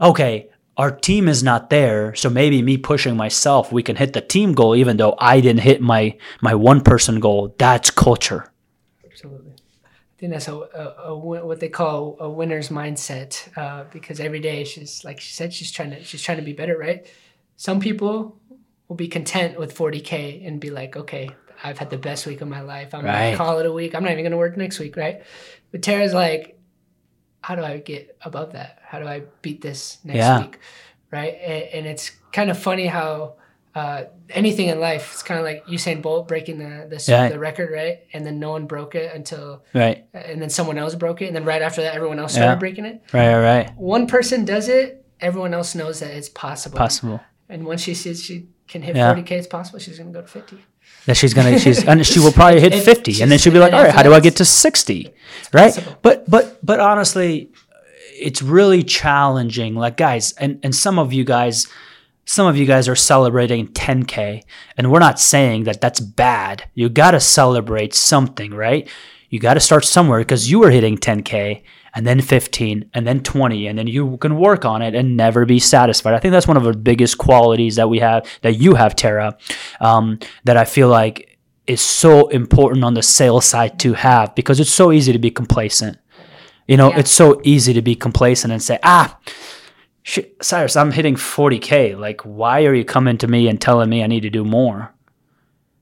okay. 0.00 0.50
Our 0.76 0.90
team 0.90 1.28
is 1.28 1.44
not 1.44 1.70
there, 1.70 2.16
so 2.16 2.28
maybe 2.28 2.60
me 2.60 2.78
pushing 2.78 3.16
myself, 3.16 3.70
we 3.70 3.84
can 3.84 3.94
hit 3.94 4.12
the 4.12 4.20
team 4.20 4.54
goal, 4.54 4.74
even 4.74 4.96
though 4.96 5.14
I 5.20 5.40
didn't 5.40 5.62
hit 5.62 5.80
my 5.80 6.18
my 6.40 6.56
one 6.56 6.80
person 6.80 7.20
goal. 7.20 7.54
That's 7.58 7.92
culture. 7.92 8.50
Absolutely. 10.32 10.66
I 10.66 10.70
think 10.70 10.74
that's 10.74 10.96
a, 10.96 11.08
a, 11.08 11.12
a 11.12 11.46
what 11.46 11.60
they 11.60 11.68
call 11.68 12.16
a 12.20 12.30
winner's 12.30 12.68
mindset 12.68 13.56
uh, 13.56 13.84
because 13.92 14.20
every 14.20 14.40
day 14.40 14.64
she's 14.64 15.04
like 15.04 15.20
she 15.20 15.32
said 15.34 15.52
she's 15.52 15.70
trying 15.72 15.90
to 15.90 16.02
she's 16.04 16.22
trying 16.22 16.38
to 16.38 16.44
be 16.44 16.52
better, 16.52 16.76
right? 16.78 17.06
Some 17.56 17.80
people 17.80 18.40
will 18.88 18.96
be 18.96 19.08
content 19.08 19.58
with 19.58 19.76
40k 19.76 20.46
and 20.46 20.60
be 20.60 20.70
like, 20.70 20.96
okay, 20.96 21.30
I've 21.62 21.78
had 21.78 21.90
the 21.90 21.98
best 21.98 22.26
week 22.26 22.40
of 22.40 22.48
my 22.48 22.60
life. 22.60 22.94
I'm 22.94 23.04
Right. 23.04 23.26
gonna 23.32 23.36
call 23.36 23.58
it 23.58 23.66
a 23.66 23.72
week. 23.72 23.94
I'm 23.94 24.02
not 24.02 24.12
even 24.12 24.24
gonna 24.24 24.36
work 24.36 24.56
next 24.56 24.78
week, 24.78 24.96
right? 24.96 25.22
But 25.72 25.82
Tara's 25.82 26.14
like, 26.14 26.58
how 27.42 27.54
do 27.56 27.62
I 27.62 27.78
get 27.78 28.16
above 28.22 28.52
that? 28.52 28.78
How 28.82 28.98
do 28.98 29.06
I 29.06 29.22
beat 29.42 29.60
this 29.60 29.98
next 30.04 30.18
Yeah. 30.18 30.40
week, 30.40 30.58
right? 31.10 31.34
And, 31.34 31.62
and 31.74 31.86
it's 31.86 32.10
kind 32.32 32.50
of 32.50 32.58
funny 32.58 32.86
how. 32.86 33.36
Uh, 33.74 34.04
anything 34.30 34.68
in 34.68 34.78
life, 34.78 35.10
it's 35.14 35.22
kind 35.24 35.40
of 35.40 35.44
like 35.44 35.66
Usain 35.66 36.00
Bolt 36.00 36.28
breaking 36.28 36.58
the 36.58 36.86
the, 36.88 37.04
Yeah. 37.10 37.28
the 37.28 37.38
record, 37.40 37.70
right? 37.72 38.00
And 38.12 38.24
then 38.24 38.38
no 38.38 38.50
one 38.52 38.66
broke 38.66 38.94
it 38.94 39.12
until 39.14 39.64
Right, 39.74 40.04
and 40.14 40.40
then 40.40 40.48
someone 40.50 40.78
else 40.78 40.94
broke 40.94 41.22
it, 41.22 41.26
and 41.26 41.34
then 41.36 41.44
right 41.44 41.60
after 41.60 41.82
that, 41.82 41.94
everyone 41.96 42.18
else 42.20 42.32
started 42.34 42.52
Yeah. 42.52 42.58
breaking 42.58 42.84
it. 42.84 43.02
right, 43.12 43.34
right. 43.36 43.76
One 43.76 44.06
person 44.06 44.44
does 44.44 44.68
it, 44.68 45.04
everyone 45.20 45.52
else 45.54 45.74
knows 45.74 45.98
that 46.00 46.10
it's 46.12 46.28
possible. 46.28 46.78
Possible. 46.78 47.20
And 47.48 47.66
once 47.66 47.82
she 47.82 47.94
sees 47.94 48.22
she 48.22 48.46
can 48.68 48.80
hit 48.82 48.94
Yeah. 48.94 49.12
40k, 49.12 49.32
it's 49.38 49.46
possible. 49.48 49.78
She's 49.80 49.98
gonna 49.98 50.10
go 50.12 50.20
to 50.22 50.28
50. 50.28 50.58
that 51.06 51.16
she's 51.16 51.34
gonna 51.34 51.58
she's 51.58 51.82
and 51.84 52.06
she 52.06 52.20
will 52.20 52.32
probably 52.32 52.60
hit 52.60 52.72
And 52.78 52.82
50 52.82 53.22
and 53.22 53.30
then 53.30 53.38
she'll 53.38 53.52
be 53.52 53.58
like 53.58 53.72
all 53.72 53.82
right 53.82 53.90
how 53.94 54.02
do 54.02 54.12
i 54.14 54.20
get 54.20 54.36
to 54.36 54.44
60 54.44 55.12
right 55.52 55.74
possible. 55.74 55.96
but 56.02 56.28
but 56.30 56.58
but 56.64 56.78
honestly 56.80 57.50
it's 58.28 58.40
really 58.42 58.82
challenging 58.82 59.74
like 59.74 59.96
guys 59.96 60.32
and 60.38 60.60
and 60.62 60.74
some 60.74 60.98
of 60.98 61.12
you 61.12 61.24
guys 61.24 61.66
some 62.24 62.46
of 62.46 62.56
you 62.56 62.66
guys 62.66 62.88
are 62.88 62.96
celebrating 62.96 63.68
10k 63.68 64.42
and 64.76 64.90
we're 64.90 64.98
not 64.98 65.20
saying 65.20 65.64
that 65.64 65.80
that's 65.80 66.00
bad. 66.00 66.64
You 66.74 66.88
got 66.88 67.12
to 67.12 67.20
celebrate 67.20 67.94
something 67.94 68.52
right? 68.54 68.88
You 69.30 69.38
got 69.40 69.54
to 69.54 69.60
start 69.60 69.84
somewhere 69.84 70.20
because 70.20 70.50
you 70.50 70.60
were 70.60 70.70
hitting 70.70 70.96
10k 70.96 71.62
and 71.94 72.06
then 72.06 72.20
15 72.20 72.90
and 72.94 73.06
then 73.06 73.22
20 73.22 73.66
and 73.66 73.78
then 73.78 73.86
you 73.86 74.16
can 74.18 74.36
work 74.36 74.64
on 74.64 74.80
it 74.82 74.94
and 74.94 75.16
never 75.16 75.44
be 75.44 75.58
satisfied. 75.58 76.14
I 76.14 76.18
think 76.18 76.32
that's 76.32 76.48
one 76.48 76.56
of 76.56 76.64
the 76.64 76.72
biggest 76.72 77.18
qualities 77.18 77.76
that 77.76 77.88
we 77.88 77.98
have 77.98 78.26
that 78.42 78.54
you 78.58 78.74
have 78.74 78.96
tara 78.96 79.36
um, 79.80 80.18
that 80.44 80.56
i 80.56 80.64
feel 80.64 80.88
like 80.88 81.38
is 81.66 81.80
so 81.80 82.28
important 82.28 82.84
on 82.84 82.94
the 82.94 83.02
sales 83.02 83.44
side 83.44 83.78
to 83.80 83.94
have 83.94 84.34
because 84.34 84.60
it's 84.60 84.70
so 84.70 84.92
easy 84.92 85.12
to 85.12 85.18
be 85.18 85.30
complacent. 85.30 85.96
You 86.68 86.76
know 86.76 86.90
Yeah. 86.90 86.98
it's 87.00 87.10
so 87.10 87.40
easy 87.44 87.72
to 87.74 87.82
be 87.82 87.94
complacent 87.94 88.52
and 88.52 88.62
say 88.62 88.78
ah 88.82 89.18
cyrus 90.04 90.76
i'm 90.76 90.92
hitting 90.92 91.14
40k 91.14 91.98
like 91.98 92.20
why 92.22 92.64
are 92.64 92.74
you 92.74 92.84
coming 92.84 93.16
to 93.18 93.26
me 93.26 93.48
and 93.48 93.58
telling 93.60 93.88
me 93.88 94.02
i 94.02 94.06
need 94.06 94.20
to 94.20 94.30
do 94.30 94.44
more? 94.44 94.92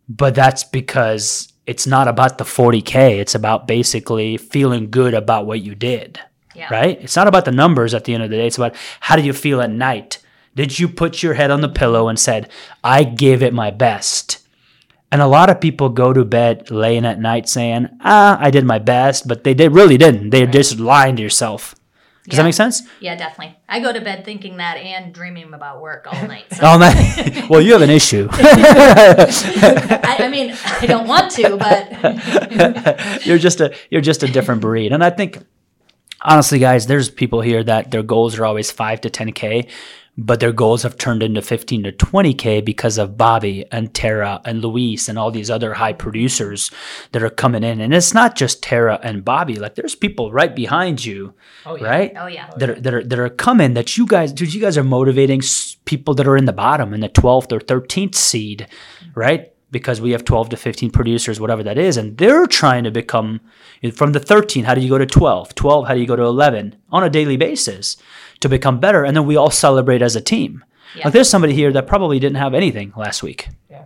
But 0.08 0.35
that's 0.35 0.64
because 0.64 1.52
it's 1.66 1.87
not 1.87 2.08
about 2.08 2.38
the 2.38 2.44
40k 2.44 3.18
it's 3.18 3.35
about 3.35 3.66
basically 3.66 4.37
feeling 4.37 4.90
good 4.90 5.14
about 5.14 5.46
what 5.46 5.61
you 5.61 5.74
did. 5.74 6.20
Yeah. 6.54 6.68
right? 6.70 7.00
It's 7.00 7.16
not 7.16 7.28
about 7.28 7.46
the 7.46 7.50
numbers 7.50 7.94
at 7.94 8.04
the 8.04 8.12
end 8.12 8.22
of 8.22 8.28
the 8.28 8.37
day. 8.37 8.46
It's 8.46 8.58
about 8.58 8.76
how 9.00 9.16
do 9.16 9.22
you 9.22 9.32
feel 9.32 9.62
at 9.62 9.70
night? 9.70 10.18
Did 10.54 10.78
you 10.78 10.87
put 10.87 11.22
your 11.22 11.32
head 11.32 11.50
on 11.50 11.62
the 11.62 11.68
pillow 11.68 12.08
and 12.08 12.18
said 12.18 12.50
i 12.85 13.04
gave 13.04 13.42
it 13.42 13.54
my 13.54 13.70
best? 13.70 14.46
And 15.11 15.20
a 15.20 15.26
lot 15.26 15.50
of 15.50 15.61
people 15.61 15.88
go 15.88 16.12
to 16.12 16.24
bed 16.24 16.70
laying 16.70 17.06
at 17.06 17.18
night 17.18 17.48
saying 17.48 17.88
ah 18.02 18.38
i 18.38 18.50
did 18.50 18.64
my 18.64 18.78
best 18.78 19.26
but 19.26 19.44
they 19.44 19.54
did, 19.54 19.72
really 19.72 19.96
didn't. 19.96 20.30
They're 20.30 20.46
just 20.46 20.78
lying 20.78 21.16
to 21.16 21.22
yourself 21.22 21.74
does 22.28 22.37
that 22.37 22.44
make 22.44 22.54
sense 22.54 22.82
Yeah, 23.00 23.16
definitely. 23.16 23.56
I 23.68 23.80
go 23.80 23.92
to 23.92 24.00
bed 24.00 24.24
thinking 24.24 24.58
that 24.58 24.76
and 24.76 25.12
dreaming 25.12 25.52
about 25.54 25.80
work 25.80 26.06
all 26.11 26.26
night. 26.26 26.44
So 26.52 26.61
oh 26.62 26.78
man 26.78 27.46
well 27.50 27.61
you 27.61 27.72
have 27.72 27.82
an 27.82 27.90
issue 27.90 28.28
I, 30.04 30.16
I 30.20 30.28
mean, 30.28 30.54
I 30.80 30.87
don't 30.87 31.06
want 31.06 31.30
to, 31.32 31.56
but 31.56 33.26
you're 33.26 33.38
just 33.38 33.61
a 33.61 33.74
you're 33.90 34.00
just 34.00 34.22
a 34.22 34.28
different 34.28 34.61
breed. 34.61 34.92
And 34.92 35.02
I 35.02 35.11
think 35.11 35.38
honestly, 36.20 36.58
guys, 36.58 36.87
there's 36.87 37.11
people 37.11 37.40
here 37.40 37.62
that 37.64 37.90
their 37.90 38.02
goals 38.02 38.38
are 38.38 38.44
always 38.44 38.70
five 38.70 39.00
to 39.02 39.11
ten 39.11 39.32
k, 39.32 39.68
but 40.18 40.40
their 40.40 40.53
goals 40.53 40.83
have 40.83 40.98
turned 40.98 41.22
into 41.22 41.40
fifteen 41.40 41.83
to 41.85 41.92
twenty 41.92 42.35
k 42.35 42.61
because 42.61 42.98
of 42.98 43.16
Bobby 43.16 43.64
and 43.72 43.94
Tara 43.94 44.40
and 44.44 44.61
Luis 44.62 45.09
and 45.09 45.18
all 45.18 45.31
these 45.31 45.51
other 45.51 45.75
high 45.75 45.94
producers 45.94 46.70
that 47.12 47.22
are 47.22 47.31
coming 47.31 47.64
in. 47.64 47.81
And 47.81 47.94
it's 47.94 48.12
not 48.12 48.37
just 48.37 48.62
Tara 48.62 49.01
and 49.03 49.25
Bobby. 49.25 49.55
Like 49.57 49.75
there's 49.75 49.94
people 49.94 50.31
right 50.31 50.55
behind 50.55 51.05
you, 51.05 51.33
Oh, 51.64 51.77
yeah. 51.77 51.85
right? 51.88 52.12
oh 52.16 52.27
yeah, 52.27 52.51
that 52.59 52.70
are, 52.70 52.81
that 52.81 52.94
are 52.94 53.05
that 53.05 53.18
are 53.18 53.31
coming 53.31 53.75
that 53.75 53.96
you 53.96 54.07
guys 54.07 54.33
dude 54.33 54.53
you 54.53 54.61
guys 54.61 54.77
are 54.77 54.85
motivating 54.85 55.40
people 55.87 56.14
that 56.14 56.27
are 56.29 56.37
in 56.37 56.44
the 56.44 56.53
bottom 56.53 56.92
in 56.92 57.01
the 57.01 57.09
12th 57.09 57.51
or 57.53 57.59
13th 57.59 58.14
seed 58.14 58.66
right 59.14 59.51
because 59.72 60.00
we 60.00 60.12
have 60.12 60.24
12 60.24 60.50
to 60.50 60.56
15 60.56 60.90
producers 60.90 61.40
whatever 61.40 61.62
that 61.64 61.78
is 61.78 61.96
and 61.96 62.16
they're 62.18 62.46
trying 62.46 62.85
to 62.85 62.90
become 62.92 63.40
from 63.94 64.12
the 64.12 64.20
13 64.20 64.64
how 64.64 64.74
do 64.74 64.80
you 64.80 64.88
go 64.88 64.98
to 64.98 65.06
12 65.06 65.54
12 65.54 65.88
how 65.88 65.94
do 65.94 66.00
you 66.00 66.06
go 66.06 66.14
to 66.14 66.22
11 66.22 66.76
on 66.90 67.02
a 67.02 67.11
daily 67.11 67.37
basis 67.37 67.96
to 68.40 68.48
become 68.48 68.78
better 68.78 69.02
and 69.04 69.16
then 69.16 69.26
we 69.26 69.35
all 69.37 69.50
celebrate 69.50 70.02
as 70.02 70.14
a 70.14 70.20
team 70.20 70.62
Yeah. 70.94 71.06
Like 71.06 71.14
there's 71.14 71.30
somebody 71.30 71.54
here 71.54 71.72
that 71.72 71.87
probably 71.87 72.18
didn't 72.20 72.37
have 72.37 72.54
anything 72.54 72.92
last 72.96 73.22
week. 73.22 73.48
Yeah. 73.70 73.85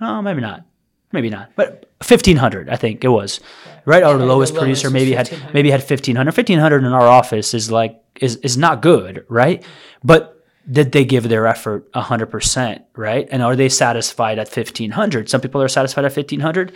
Oh, 0.00 0.20
maybe 0.20 0.40
not. 0.42 0.64
Maybe 1.10 1.30
not. 1.30 1.52
But 1.56 1.88
1500, 2.06 2.68
I 2.68 2.76
think 2.76 3.04
it 3.04 3.08
was. 3.08 3.40
Right? 3.86 4.02
Our 4.02 4.18
the 4.18 4.26
lowest 4.26 4.52
lowest 4.52 4.54
producer 4.54 4.90
maybe 4.90 5.12
had 5.12 5.30
maybe 5.54 5.70
had 5.70 5.80
1500. 5.80 6.26
1500 6.26 6.84
in 6.84 6.92
our 6.92 7.08
office 7.08 7.54
is 7.54 7.70
like 7.70 7.96
is 8.20 8.36
is 8.42 8.56
not 8.56 8.82
good, 8.82 9.24
right? 9.28 9.64
But 10.04 10.41
did 10.70 10.92
they 10.92 11.04
give 11.04 11.28
their 11.28 11.46
effort 11.46 11.90
100%, 11.92 12.84
right? 12.94 13.28
And 13.32 13.42
are 13.42 13.56
they 13.56 13.68
satisfied 13.68 14.38
at 14.38 14.46
1500? 14.48 15.28
Some 15.28 15.40
people 15.40 15.60
are 15.60 15.68
satisfied 15.68 16.04
at 16.04 16.14
1500. 16.16 16.72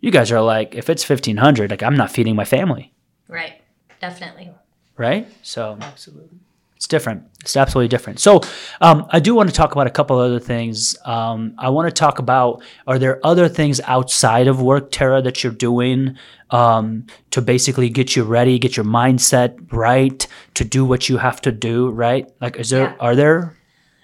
You 0.00 0.10
guys 0.10 0.32
are 0.32 0.40
like 0.42 0.74
if 0.74 0.90
it's 0.90 1.08
1500, 1.08 1.70
like 1.70 1.82
I'm 1.82 1.96
not 1.96 2.10
feeding 2.10 2.34
my 2.34 2.44
family, 2.44 2.92
Right. 3.28 3.60
Definitely. 4.00 4.50
right? 4.96 5.28
So 5.42 5.78
Absolutely. 5.80 6.39
It's 6.80 6.86
different. 6.86 7.24
It's 7.42 7.58
absolutely 7.58 7.88
different. 7.88 8.20
So 8.20 8.40
um, 8.80 9.06
I 9.10 9.20
do 9.20 9.34
want 9.34 9.50
to 9.50 9.54
talk 9.54 9.72
about 9.72 9.86
a 9.86 9.90
couple 9.90 10.18
other 10.18 10.40
things. 10.40 10.96
Um, 11.04 11.54
I 11.58 11.68
want 11.68 11.86
to 11.88 11.92
talk 11.92 12.18
about 12.18 12.62
are 12.86 12.98
there 12.98 13.20
other 13.22 13.50
things 13.50 13.82
outside 13.82 14.48
of 14.48 14.62
work, 14.62 14.90
Tara, 14.90 15.20
that 15.20 15.44
you're 15.44 15.52
doing 15.52 16.16
um, 16.48 17.04
to 17.32 17.42
basically 17.42 17.90
get 17.90 18.16
you 18.16 18.22
ready, 18.24 18.58
get 18.58 18.78
your 18.78 18.86
mindset 18.86 19.70
right, 19.70 20.26
to 20.54 20.64
do 20.64 20.82
what 20.86 21.10
you 21.10 21.18
have 21.18 21.42
to 21.42 21.52
do, 21.52 21.90
right? 21.90 22.32
Like, 22.40 22.56
is 22.56 22.70
there 22.70 22.84
Yeah. 22.84 22.96
are 22.98 23.14
there? 23.14 23.58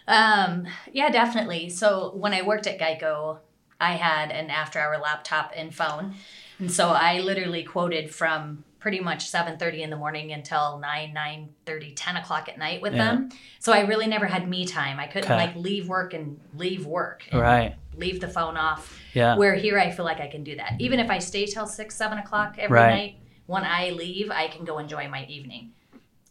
Um, 0.07 0.67
yeah, 0.93 1.09
definitely. 1.09 1.71
So 1.71 2.13
when 2.15 2.35
I 2.35 2.43
worked 2.43 2.67
at 2.67 2.79
Geico, 2.79 3.39
I 3.81 3.93
had 3.93 4.31
an 4.31 4.51
after 4.51 4.79
hour 4.79 4.99
laptop 4.99 5.51
and 5.57 5.75
phone. 5.75 6.13
And 6.59 6.71
so 6.71 6.89
I 6.89 7.21
literally 7.21 7.63
quoted 7.63 8.15
from 8.15 8.65
pretty 8.79 9.01
much 9.01 9.31
7.30 9.31 9.81
in 9.81 9.91
the 9.91 9.97
morning 9.97 10.33
until 10.33 10.79
9, 10.79 11.15
9.30, 11.15 11.93
10 11.97 12.17
o'clock 12.17 12.49
at 12.49 12.59
night 12.59 12.81
with 12.83 12.95
Yeah. 12.95 13.05
them. 13.17 13.31
So 13.59 13.73
I 13.73 13.81
really 13.81 14.07
never 14.07 14.27
had 14.27 14.49
me 14.49 14.65
time. 14.65 15.01
I 15.01 15.07
couldn't 15.07 15.31
Okay. 15.31 15.37
like 15.47 15.57
leave 15.57 15.89
work 15.89 16.15
and 16.15 16.39
leave 16.55 16.87
work 16.87 17.25
and 17.33 17.41
Right. 17.41 17.75
leave 17.97 18.21
the 18.21 18.29
phone 18.29 18.57
off. 18.57 18.99
Yeah. 19.13 19.37
Where 19.37 19.55
here 19.55 19.79
I 19.79 19.91
feel 19.91 20.05
like 20.05 20.21
I 20.21 20.29
can 20.29 20.45
do 20.45 20.57
that. 20.57 20.75
Even 20.79 21.01
if 21.01 21.11
I 21.11 21.19
stay 21.19 21.47
till 21.47 21.67
6, 21.67 21.97
7 21.97 22.19
o'clock 22.19 22.57
every 22.59 22.79
Right. 22.79 22.89
night, 22.91 23.17
when 23.47 23.65
I 23.65 23.91
leave, 23.91 24.31
I 24.31 24.49
can 24.49 24.65
go 24.65 24.79
enjoy 24.79 25.09
my 25.09 25.25
evening. 25.27 25.73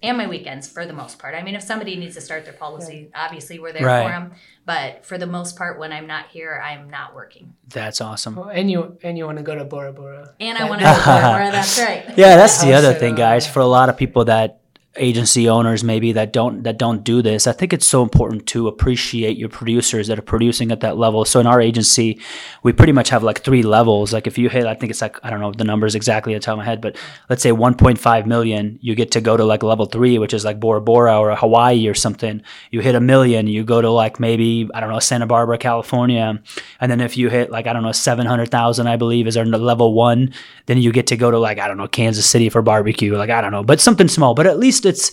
And 0.04 0.18
my 0.18 0.28
weekends 0.28 0.68
for 0.68 0.86
the 0.86 0.94
most 0.94 1.18
part. 1.20 1.34
I 1.36 1.42
mean, 1.42 1.56
if 1.56 1.64
somebody 1.64 1.96
needs 1.96 2.16
to 2.16 2.22
start 2.22 2.44
their 2.44 2.54
policy, 2.54 3.10
obviously 3.16 3.60
we're 3.60 3.72
there 3.74 3.86
Right. 3.86 4.04
for 4.04 4.10
them. 4.12 4.34
But 4.66 5.06
for 5.06 5.18
the 5.18 5.26
most 5.26 5.56
part, 5.58 5.80
when 5.80 5.92
I'm 5.92 6.06
not 6.06 6.28
here, 6.28 6.62
I'm 6.64 6.90
not 6.90 7.16
working. 7.16 7.54
That's 7.70 8.02
awesome. 8.02 8.36
Well, 8.36 8.50
and 8.50 8.70
you 8.70 8.98
and 9.04 9.18
you 9.18 9.26
want 9.26 9.38
to 9.38 9.44
go 9.44 9.56
to 9.56 9.64
Bora 9.64 9.94
Bora. 9.94 10.34
And 10.40 10.58
I 10.58 10.70
want 10.70 10.82
to 10.82 10.86
go 10.86 10.94
to 10.94 11.04
Bora, 11.06 11.52
that's 11.52 11.80
right. 11.80 12.04
Yeah, 12.18 12.36
that's 12.36 12.62
the 12.62 12.74
other 12.74 12.94
thing, 12.94 13.16
guys. 13.16 13.48
For 13.48 13.62
a 13.62 13.66
lot 13.66 13.90
of 13.90 13.98
people 13.98 14.26
that 14.26 14.60
agency 14.98 15.50
owners 15.50 15.84
maybe 15.84 16.12
that 16.14 16.32
don't 16.32 16.64
that 16.64 16.78
don't 16.78 17.04
do 17.04 17.22
this, 17.22 17.48
I 17.48 17.52
think 17.52 17.74
it's 17.74 17.86
so 17.86 18.02
important 18.02 18.48
to 18.48 18.68
appreciate 18.68 19.38
your 19.38 19.50
producers 19.50 20.08
that 20.08 20.18
are 20.18 20.24
producing 20.24 20.72
at 20.72 20.80
that 20.82 20.98
level. 20.98 21.26
So 21.26 21.40
in 21.40 21.48
our 21.48 21.62
agency, 21.62 22.20
we 22.64 22.74
pretty 22.74 22.94
much 22.94 23.10
have 23.10 23.24
like 23.24 23.42
three 23.42 23.64
levels. 23.64 24.14
Like 24.14 24.28
if 24.28 24.38
you 24.38 24.50
hit, 24.50 24.66
I 24.66 24.74
think 24.74 24.92
it's 24.92 25.02
like 25.02 25.18
I 25.24 25.30
don't 25.30 25.40
know 25.40 25.52
the 25.52 25.64
numbers 25.64 25.96
exactly 25.96 26.34
at 26.34 26.42
the 26.42 26.46
top 26.46 26.54
of 26.54 26.60
my 26.60 26.66
head, 26.66 26.82
but 26.82 26.98
let's 27.30 27.44
say 27.44 27.52
1.5 27.52 28.26
million, 28.26 28.80
you 28.82 28.96
get 28.96 29.12
to 29.12 29.22
go 29.22 29.36
to 29.36 29.44
like 29.44 29.64
level 29.64 29.86
three, 29.86 30.18
which 30.18 30.34
is 30.34 30.46
like 30.46 30.60
Bora 30.60 30.82
Bora 30.82 31.20
or 31.20 31.36
Hawaii 31.36 31.88
or 31.88 31.94
something. 31.94 32.42
You 32.72 32.82
hit 32.82 32.96
a 32.96 33.02
million, 33.02 33.48
you 33.48 33.64
go 33.64 33.82
to 33.82 33.90
like 33.90 34.20
maybe 34.20 34.70
I 34.74 34.80
don't 34.80 34.90
know 34.90 35.00
Santa 35.00 35.26
Barbara, 35.28 35.58
California, 35.58 36.42
and 36.80 36.92
then 36.92 37.02
if 37.02 37.18
you 37.18 37.30
hit 37.30 37.52
like 37.52 37.68
I 37.68 37.74
don't 37.74 37.84
know 37.84 37.92
700,000, 37.92 38.88
I 38.88 38.96
believe 38.96 39.28
is 39.28 39.38
our 39.38 39.46
level 39.46 39.94
one, 39.94 40.34
then 40.68 40.78
you 40.78 40.92
get 40.92 41.08
to 41.08 41.18
go 41.18 41.32
to 41.32 41.40
like 41.40 41.60
I 41.60 41.68
don't 41.68 41.78
know 41.78 41.88
Kansas 41.88 42.26
City 42.26 42.50
for 42.50 42.62
barbecue, 42.62 43.16
like 43.18 43.30
I 43.30 43.42
don't 43.42 43.52
know, 43.52 43.64
but 43.64 43.82
something 43.82 44.08
small. 44.08 44.34
But 44.34 44.48
at 44.48 44.60
least 44.60 44.85
it's 44.86 45.12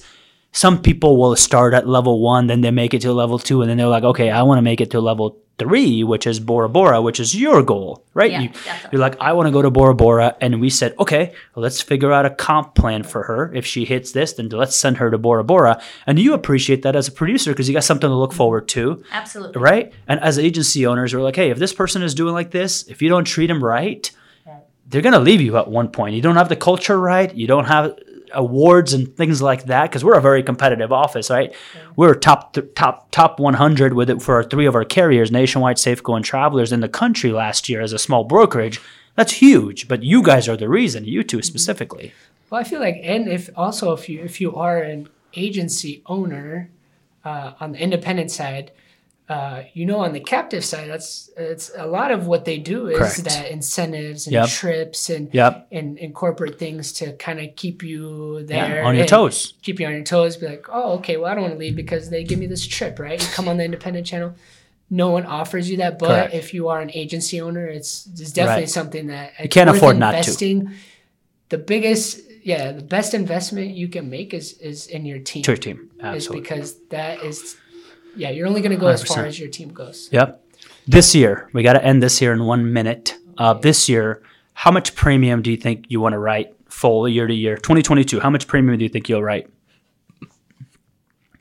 some 0.52 0.82
people 0.82 1.16
will 1.16 1.34
start 1.34 1.74
at 1.74 1.88
level 1.88 2.20
one, 2.20 2.46
then 2.46 2.60
they 2.60 2.70
make 2.70 2.94
it 2.94 3.00
to 3.02 3.12
level 3.12 3.38
two, 3.38 3.62
and 3.62 3.70
then 3.70 3.78
they're 3.78 3.86
like, 3.86 4.04
okay, 4.04 4.30
I 4.30 4.42
want 4.42 4.58
to 4.58 4.62
make 4.62 4.80
it 4.80 4.90
to 4.90 5.00
level 5.00 5.38
three, 5.58 6.04
which 6.04 6.26
is 6.26 6.40
Bora 6.40 6.68
Bora, 6.68 7.00
which 7.00 7.20
is 7.20 7.34
your 7.34 7.62
goal, 7.62 8.04
right? 8.14 8.30
Yeah, 8.30 8.40
you, 8.42 8.50
you're 8.90 9.00
like, 9.00 9.18
I 9.20 9.32
want 9.32 9.46
to 9.46 9.50
go 9.50 9.62
to 9.62 9.70
Bora 9.70 9.94
Bora, 9.94 10.36
and 10.40 10.60
we 10.60 10.68
said, 10.68 10.94
okay, 10.98 11.32
let's 11.56 11.80
figure 11.80 12.12
out 12.12 12.26
a 12.26 12.30
comp 12.30 12.74
plan 12.74 13.02
for 13.02 13.22
her. 13.22 13.52
If 13.54 13.64
she 13.64 13.84
hits 13.84 14.12
this, 14.12 14.34
then 14.34 14.48
let's 14.50 14.76
send 14.76 14.98
her 14.98 15.10
to 15.10 15.18
Bora 15.18 15.44
Bora. 15.44 15.80
And 16.06 16.18
you 16.18 16.34
appreciate 16.34 16.82
that 16.82 16.96
as 16.96 17.08
a 17.08 17.12
producer 17.12 17.52
because 17.52 17.68
you 17.68 17.74
got 17.74 17.84
something 17.84 18.08
to 18.08 18.14
look 18.14 18.32
forward 18.32 18.68
to 18.68 19.02
Absolutely. 19.12 19.60
right? 19.60 19.92
And 20.06 20.20
as 20.20 20.38
agency 20.38 20.86
owners, 20.86 21.14
we're 21.14 21.22
like, 21.22 21.36
hey, 21.36 21.50
if 21.50 21.58
this 21.58 21.72
person 21.72 22.02
is 22.02 22.14
doing 22.14 22.34
like 22.34 22.50
this, 22.50 22.86
if 22.88 23.00
you 23.00 23.08
don't 23.08 23.24
treat 23.24 23.46
them 23.46 23.64
right, 23.64 24.10
they're 24.86 25.00
gonna 25.00 25.18
leave 25.18 25.40
you 25.40 25.56
at 25.56 25.68
one 25.68 25.88
point. 25.88 26.14
You 26.14 26.20
don't 26.20 26.36
have 26.36 26.50
the 26.50 26.56
culture 26.56 27.00
right. 27.00 27.34
You 27.34 27.46
don't 27.46 27.64
have 27.64 27.98
awards 28.34 28.92
and 28.92 29.16
things 29.16 29.40
like 29.40 29.64
that 29.64 29.90
because 29.90 30.04
we're 30.04 30.16
a 30.16 30.22
very 30.22 30.42
competitive 30.42 30.92
office, 30.92 31.30
right? 31.30 31.54
We're 31.96 32.14
top 32.14 32.54
th- 32.54 32.74
top 32.74 33.10
top 33.10 33.38
100 33.40 33.94
with 33.94 34.10
it 34.10 34.22
for 34.22 34.36
our 34.36 34.44
three 34.44 34.66
of 34.66 34.74
our 34.74 34.84
carriers, 34.84 35.30
Nationwide, 35.30 35.76
Safeco, 35.76 36.16
and 36.16 36.24
Travelers 36.24 36.72
in 36.72 36.80
the 36.80 36.88
country 36.88 37.32
last 37.32 37.68
year 37.68 37.80
as 37.80 37.92
a 37.92 37.98
small 37.98 38.24
brokerage. 38.24 38.80
That's 39.14 39.32
huge, 39.32 39.88
but 39.88 40.02
you 40.02 40.22
guys 40.22 40.48
are 40.48 40.56
the 40.56 40.68
reason. 40.68 41.04
You 41.04 41.22
two 41.22 41.42
specifically. 41.42 42.12
Well, 42.50 42.60
I 42.60 42.64
feel 42.64 42.80
like, 42.80 42.98
and 43.02 43.28
if 43.28 43.50
also 43.56 43.92
if 43.92 44.08
you 44.08 44.20
if 44.22 44.40
you 44.40 44.54
are 44.54 44.78
an 44.78 45.08
agency 45.34 46.02
owner 46.06 46.70
uh, 47.24 47.52
on 47.60 47.72
the 47.72 47.78
independent 47.78 48.30
side, 48.30 48.72
uh, 49.28 49.62
you 49.72 49.86
know, 49.86 49.98
on 50.00 50.12
the 50.12 50.20
captive 50.20 50.64
side, 50.64 50.90
that's 50.90 51.30
it's 51.36 51.70
a 51.76 51.86
lot 51.86 52.10
of 52.10 52.26
what 52.26 52.44
they 52.44 52.58
do 52.58 52.88
is 52.88 52.98
Correct. 52.98 53.24
that 53.24 53.50
incentives 53.50 54.26
and 54.26 54.34
Yep. 54.34 54.48
trips 54.48 55.08
and 55.10 55.32
Yep. 55.32 55.68
and, 55.72 55.98
and 55.98 56.14
corporate 56.14 56.58
things 56.58 56.92
to 56.94 57.12
kind 57.14 57.40
of 57.40 57.54
keep 57.56 57.82
you 57.82 58.42
there 58.44 58.82
Yeah, 58.82 58.86
on 58.86 58.96
your 58.96 59.06
toes. 59.06 59.54
keep 59.62 59.80
you 59.80 59.86
on 59.86 59.92
your 59.92 60.02
toes. 60.04 60.36
Be 60.36 60.46
like, 60.48 60.66
oh, 60.70 60.94
okay, 60.98 61.16
well, 61.16 61.30
I 61.30 61.34
don't 61.34 61.42
want 61.42 61.54
to 61.54 61.58
leave 61.58 61.76
because 61.76 62.10
they 62.10 62.24
give 62.24 62.38
me 62.38 62.46
this 62.46 62.66
trip, 62.66 62.98
right? 62.98 63.20
You 63.22 63.28
come 63.32 63.48
on 63.48 63.56
the 63.58 63.64
independent 63.64 64.06
channel. 64.06 64.34
No 64.90 65.10
one 65.10 65.24
offers 65.24 65.70
you 65.70 65.78
that, 65.78 65.98
but 65.98 66.08
Correct. 66.08 66.34
if 66.34 66.52
you 66.52 66.68
are 66.68 66.80
an 66.82 66.90
agency 66.92 67.40
owner, 67.40 67.66
it's, 67.66 68.06
it's 68.12 68.32
definitely 68.32 68.64
Right. 68.64 68.70
something 68.70 69.06
that 69.06 69.32
You 69.40 69.48
can't 69.48 69.70
afford 69.70 69.96
not 69.98 70.10
to. 70.12 70.16
investing. 70.18 70.70
The 71.48 71.58
biggest, 71.58 72.20
yeah, 72.44 72.72
the 72.72 72.82
best 72.82 73.14
investment 73.14 73.70
you 73.74 73.88
can 73.88 74.10
make 74.10 74.34
is 74.34 74.52
is 74.58 74.86
in 74.88 75.06
your 75.06 75.20
team. 75.20 75.42
To 75.44 75.52
your 75.52 75.56
team. 75.56 75.90
Is 75.98 76.04
Absolutely. 76.04 76.40
because 76.40 76.74
that 76.90 77.22
is, 77.24 77.56
yeah, 78.16 78.30
you're 78.30 78.46
only 78.46 78.60
going 78.60 78.72
to 78.72 78.76
go 78.80 78.88
as 78.88 79.02
far 79.02 79.18
100%. 79.24 79.26
as 79.26 79.38
your 79.40 79.48
team 79.48 79.68
goes. 79.72 80.08
Yep. 80.12 80.42
This 80.86 81.14
year, 81.14 81.48
we 81.52 81.62
got 81.62 81.74
to 81.74 81.84
end 81.84 82.02
this 82.02 82.20
year 82.20 82.32
in 82.32 82.44
one 82.44 82.72
minute. 82.72 83.14
Uh, 83.38 83.54
this 83.54 83.88
year, 83.88 84.22
how 84.54 84.70
much 84.70 84.94
premium 84.94 85.42
do 85.42 85.50
you 85.50 85.56
think 85.56 85.86
you 85.88 86.00
want 86.00 86.12
to 86.12 86.18
write 86.18 86.54
full 86.68 87.08
year 87.08 87.26
to 87.26 87.34
year? 87.34 87.56
2022, 87.56 88.20
how 88.20 88.30
much 88.30 88.46
premium 88.46 88.76
do 88.78 88.84
you 88.84 88.88
think 88.88 89.08
you'll 89.08 89.22
write? 89.22 89.48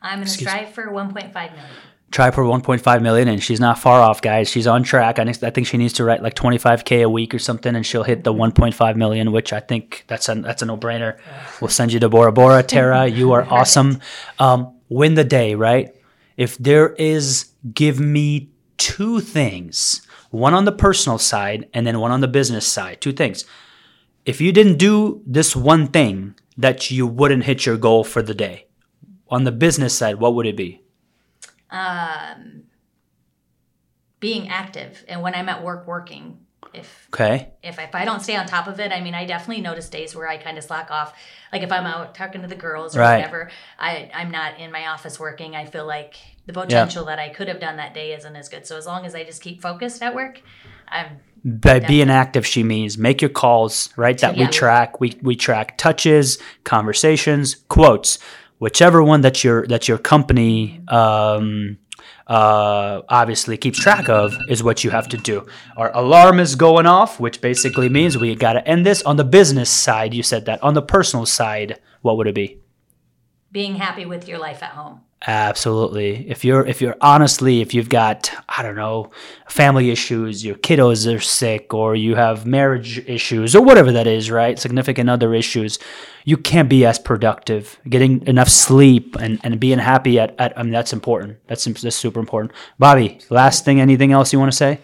I'm 0.02 0.18
going 0.20 0.26
to 0.28 0.32
Excuse 0.32 0.50
strive 0.50 0.70
for 0.74 0.86
1.5 0.86 1.34
million. 1.34 1.66
Try 2.12 2.30
for 2.32 2.44
1.5 2.44 3.02
million, 3.02 3.28
and 3.30 3.42
she's 3.42 3.60
not 3.62 3.80
far 3.80 4.02
off, 4.02 4.22
guys. 4.22 4.50
She's 4.50 4.68
on 4.68 4.84
track. 4.84 5.18
I, 5.18 5.24
think- 5.24 5.44
I 5.44 5.50
think 5.50 5.66
she 5.68 5.78
needs 5.78 5.94
to 5.94 6.04
write 6.04 6.22
like 6.22 6.34
25k 6.36 7.04
a 7.04 7.10
week 7.10 7.34
or 7.34 7.40
something, 7.40 7.74
and 7.76 7.86
she'll 7.86 8.04
hit 8.04 8.24
the 8.26 8.34
1.5 8.34 8.96
million, 8.98 9.32
which 9.32 9.54
I 9.54 9.60
think 9.62 10.04
that's 10.08 10.28
a 10.28 10.36
that's 10.36 10.62
a 10.62 10.66
no 10.66 10.76
brainer. 10.76 11.18
We'll 11.62 11.70
send 11.70 11.94
you 11.94 12.00
to 12.02 12.10
Bora 12.10 12.34
Bora, 12.34 12.64
Tara. 12.64 13.08
You 13.22 13.32
are 13.32 13.44
awesome. 13.50 14.02
Um, 14.40 14.76
win 14.90 15.14
the 15.14 15.24
day, 15.24 15.56
right? 15.56 15.96
If 16.38 16.58
there 16.58 16.94
is, 16.94 17.52
give 17.74 18.00
me 18.00 18.50
two 18.78 19.20
things. 19.20 20.06
One 20.32 20.54
on 20.54 20.66
the 20.66 20.72
personal 20.72 21.18
side, 21.18 21.70
and 21.74 21.86
then 21.86 22.00
one 22.00 22.12
on 22.12 22.22
the 22.22 22.28
business 22.28 22.66
side. 22.66 23.02
Two 23.02 23.12
things. 23.12 23.46
If 24.26 24.40
you 24.40 24.52
didn't 24.52 24.78
do 24.78 25.22
this 25.26 25.56
one 25.56 25.88
thing, 25.88 26.36
that 26.58 26.92
you 26.92 27.08
wouldn't 27.08 27.44
hit 27.44 27.66
your 27.66 27.78
goal 27.78 28.04
for 28.04 28.22
the 28.22 28.34
day. 28.34 28.68
On 29.30 29.44
the 29.44 29.52
business 29.52 29.98
side, 29.98 30.20
what 30.20 30.36
would 30.36 30.46
it 30.46 30.58
be? 30.58 30.82
Um, 31.70 32.64
Being 34.20 34.50
active. 34.50 35.04
And 35.08 35.22
when 35.22 35.34
I'm 35.34 35.50
at 35.50 35.64
work 35.64 35.88
working, 35.88 36.40
if 36.74 37.08
Okay. 37.14 37.52
if, 37.64 37.78
if 37.78 37.94
I 37.94 38.06
don't 38.06 38.22
stay 38.22 38.36
on 38.36 38.46
top 38.48 38.68
of 38.68 38.80
it, 38.80 38.92
I 38.92 39.02
mean, 39.02 39.14
I 39.14 39.26
definitely 39.26 39.62
notice 39.62 39.90
days 39.90 40.16
where 40.16 40.28
I 40.28 40.38
kind 40.38 40.58
of 40.58 40.64
slack 40.64 40.90
off. 40.90 41.14
Like 41.52 41.62
if 41.64 41.72
I'm 41.72 41.86
out 41.86 42.16
talking 42.16 42.42
to 42.42 42.48
the 42.48 42.56
girls 42.56 42.96
or 42.96 43.00
Right. 43.02 43.18
whatever, 43.18 43.50
I, 43.78 44.10
I'm 44.14 44.32
not 44.32 44.60
in 44.60 44.72
my 44.72 44.88
office 44.88 45.20
working. 45.20 45.56
I 45.56 45.66
feel 45.66 45.86
like 45.86 46.16
the 46.46 46.54
potential 46.54 47.06
that 47.06 47.20
I 47.20 47.30
could 47.30 47.48
have 47.50 47.60
done 47.60 47.78
that 47.78 47.94
day 47.94 48.14
isn't 48.14 48.36
as 48.36 48.50
good. 48.50 48.66
So 48.66 48.78
as 48.78 48.86
long 48.86 49.06
as 49.06 49.14
I 49.16 49.24
just 49.24 49.42
keep 49.42 49.62
focused 49.62 50.02
at 50.02 50.16
work, 50.16 50.42
I'm 50.88 51.20
By 51.44 51.80
being 51.80 52.10
active, 52.10 52.46
she 52.48 52.64
means 52.64 52.98
make 52.98 53.22
your 53.22 53.30
calls, 53.30 53.90
right? 53.98 54.18
That 54.20 54.38
we 54.38 54.48
track. 54.48 55.00
We 55.00 55.20
we 55.22 55.36
track 55.36 55.78
touches, 55.78 56.38
conversations, 56.64 57.56
quotes, 57.68 58.18
whichever 58.60 59.04
one 59.04 59.22
that 59.22 59.44
your 59.44 59.68
that 59.68 59.88
your 59.88 59.98
company 59.98 60.82
um, 60.88 61.78
uh, 62.32 63.02
obviously 63.10 63.58
keeps 63.58 63.80
track 63.80 64.08
of 64.10 64.34
is 64.48 64.64
what 64.64 64.84
you 64.84 64.90
have 64.90 65.08
to 65.10 65.18
do. 65.18 65.46
Our 65.76 65.92
alarm 65.96 66.40
is 66.40 66.56
going 66.56 66.86
off, 66.86 67.20
which 67.20 67.42
basically 67.42 67.90
means 67.90 68.18
we 68.18 68.36
got 68.36 68.54
to 68.54 68.68
end 68.68 68.86
this 68.86 69.04
on 69.04 69.18
the 69.18 69.24
business 69.24 69.70
side. 69.70 70.14
You 70.14 70.24
said 70.24 70.46
that 70.46 70.64
on 70.64 70.74
the 70.74 70.82
personal 70.82 71.26
side, 71.26 71.80
what 72.02 72.18
would 72.18 72.28
it 72.28 72.36
be? 72.36 72.62
being 73.52 73.76
happy 73.76 74.06
with 74.06 74.28
your 74.28 74.40
life 74.40 74.64
at 74.64 74.72
home. 74.72 75.02
Absolutely. 75.28 76.28
If 76.28 76.44
you're 76.44 76.66
if 76.66 76.82
you're 76.82 76.96
honestly 77.00 77.62
if 77.62 77.76
you've 77.76 77.90
got 77.90 78.32
I 78.50 78.64
don't 78.64 78.76
know 78.76 79.12
family 79.48 79.92
issues, 79.92 80.44
your 80.44 80.56
kiddos 80.56 81.14
are 81.14 81.20
sick, 81.20 81.76
or 81.76 81.96
you 81.96 82.16
have 82.16 82.48
marriage 82.48 82.98
issues, 83.08 83.56
or 83.56 83.62
whatever 83.62 83.92
that 83.92 84.08
is, 84.08 84.32
right? 84.32 84.58
Significant 84.58 85.12
other 85.12 85.36
issues, 85.36 85.78
you 86.26 86.38
can't 86.38 86.70
be 86.70 86.86
as 86.86 86.98
productive. 86.98 87.80
Getting 87.88 88.26
enough 88.26 88.50
sleep 88.50 89.16
and, 89.20 89.40
and 89.44 89.60
being 89.60 89.78
happy 89.78 90.20
at, 90.20 90.34
at 90.40 90.58
I 90.58 90.64
mean 90.64 90.72
that's 90.72 90.92
important. 90.94 91.38
That's 91.46 91.66
that's 91.66 91.96
super 91.96 92.20
important. 92.20 92.54
Bobby, 92.80 93.20
last 93.30 93.64
thing, 93.64 93.80
anything 93.80 94.12
else 94.12 94.34
you 94.34 94.40
want 94.40 94.52
to 94.52 94.58
say? 94.58 94.80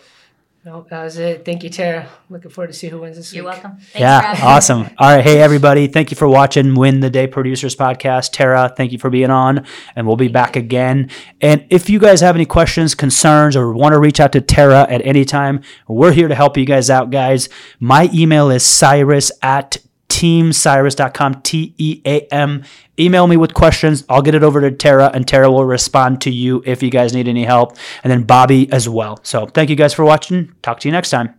No, 0.67 0.85
that 0.89 1.01
was 1.01 1.17
it. 1.17 1.45
Thank 1.45 1.63
you, 1.63 1.69
Tara. 1.69 2.09
Looking 2.29 2.51
forward 2.51 2.67
to 2.67 2.73
see 2.73 2.89
who 2.89 2.99
wins 2.99 3.15
this 3.15 3.31
week. 3.31 3.37
You're 3.37 3.45
week. 3.45 3.53
welcome. 3.53 3.77
Thanks 3.77 3.99
yeah, 4.01 4.21
having 4.21 4.43
awesome. 4.43 4.89
All 4.97 5.15
right, 5.15 5.23
hey 5.23 5.39
everybody, 5.39 5.87
thank 5.87 6.11
you 6.11 6.17
for 6.17 6.27
watching 6.27 6.75
Win 6.75 6.99
the 6.99 7.09
Day 7.09 7.25
Producers 7.25 7.73
Podcast. 7.73 8.33
Tara, 8.33 8.73
thank 8.75 8.91
you 8.91 8.97
for 8.97 9.09
being 9.09 9.29
on, 9.29 9.65
and 9.95 10.05
we'll 10.05 10.17
be 10.17 10.27
back 10.27 10.57
again. 10.57 11.09
And 11.39 11.65
if 11.69 11.89
you 11.89 11.99
guys 11.99 12.19
have 12.19 12.35
any 12.35 12.45
questions, 12.45 12.95
concerns, 12.95 13.55
or 13.55 13.71
want 13.71 13.93
to 13.93 13.99
reach 13.99 14.19
out 14.19 14.33
to 14.33 14.41
Tara 14.41 14.85
at 14.89 15.01
any 15.05 15.23
time, 15.23 15.61
we're 15.87 16.11
here 16.11 16.27
to 16.27 16.35
help 16.35 16.57
you 16.57 16.65
guys 16.65 16.89
out, 16.89 17.11
guys. 17.11 17.47
My 17.79 18.09
email 18.13 18.49
is 18.49 18.65
cyrus 18.65 19.31
at 19.41 19.77
teamcyrus.com, 20.17 21.41
T 21.43 21.75
E 21.77 22.01
A 22.03 22.21
M. 22.33 22.63
Email 22.99 23.27
me 23.27 23.37
with 23.37 23.53
questions. 23.53 24.03
I'll 24.09 24.23
get 24.23 24.33
it 24.33 24.41
over 24.41 24.59
to 24.61 24.71
Tara, 24.71 25.11
and 25.13 25.27
Tara 25.27 25.51
will 25.51 25.65
respond 25.65 26.21
to 26.21 26.31
you 26.31 26.63
if 26.65 26.81
you 26.81 26.89
guys 26.89 27.13
need 27.13 27.27
any 27.27 27.43
help, 27.43 27.77
and 28.03 28.09
then 28.09 28.23
Bobby 28.23 28.71
as 28.71 28.89
well. 28.89 29.19
So 29.21 29.45
thank 29.45 29.69
you 29.69 29.75
guys 29.75 29.93
for 29.93 30.03
watching. 30.03 30.53
Talk 30.63 30.79
to 30.79 30.87
you 30.87 30.91
next 30.91 31.11
time. 31.11 31.37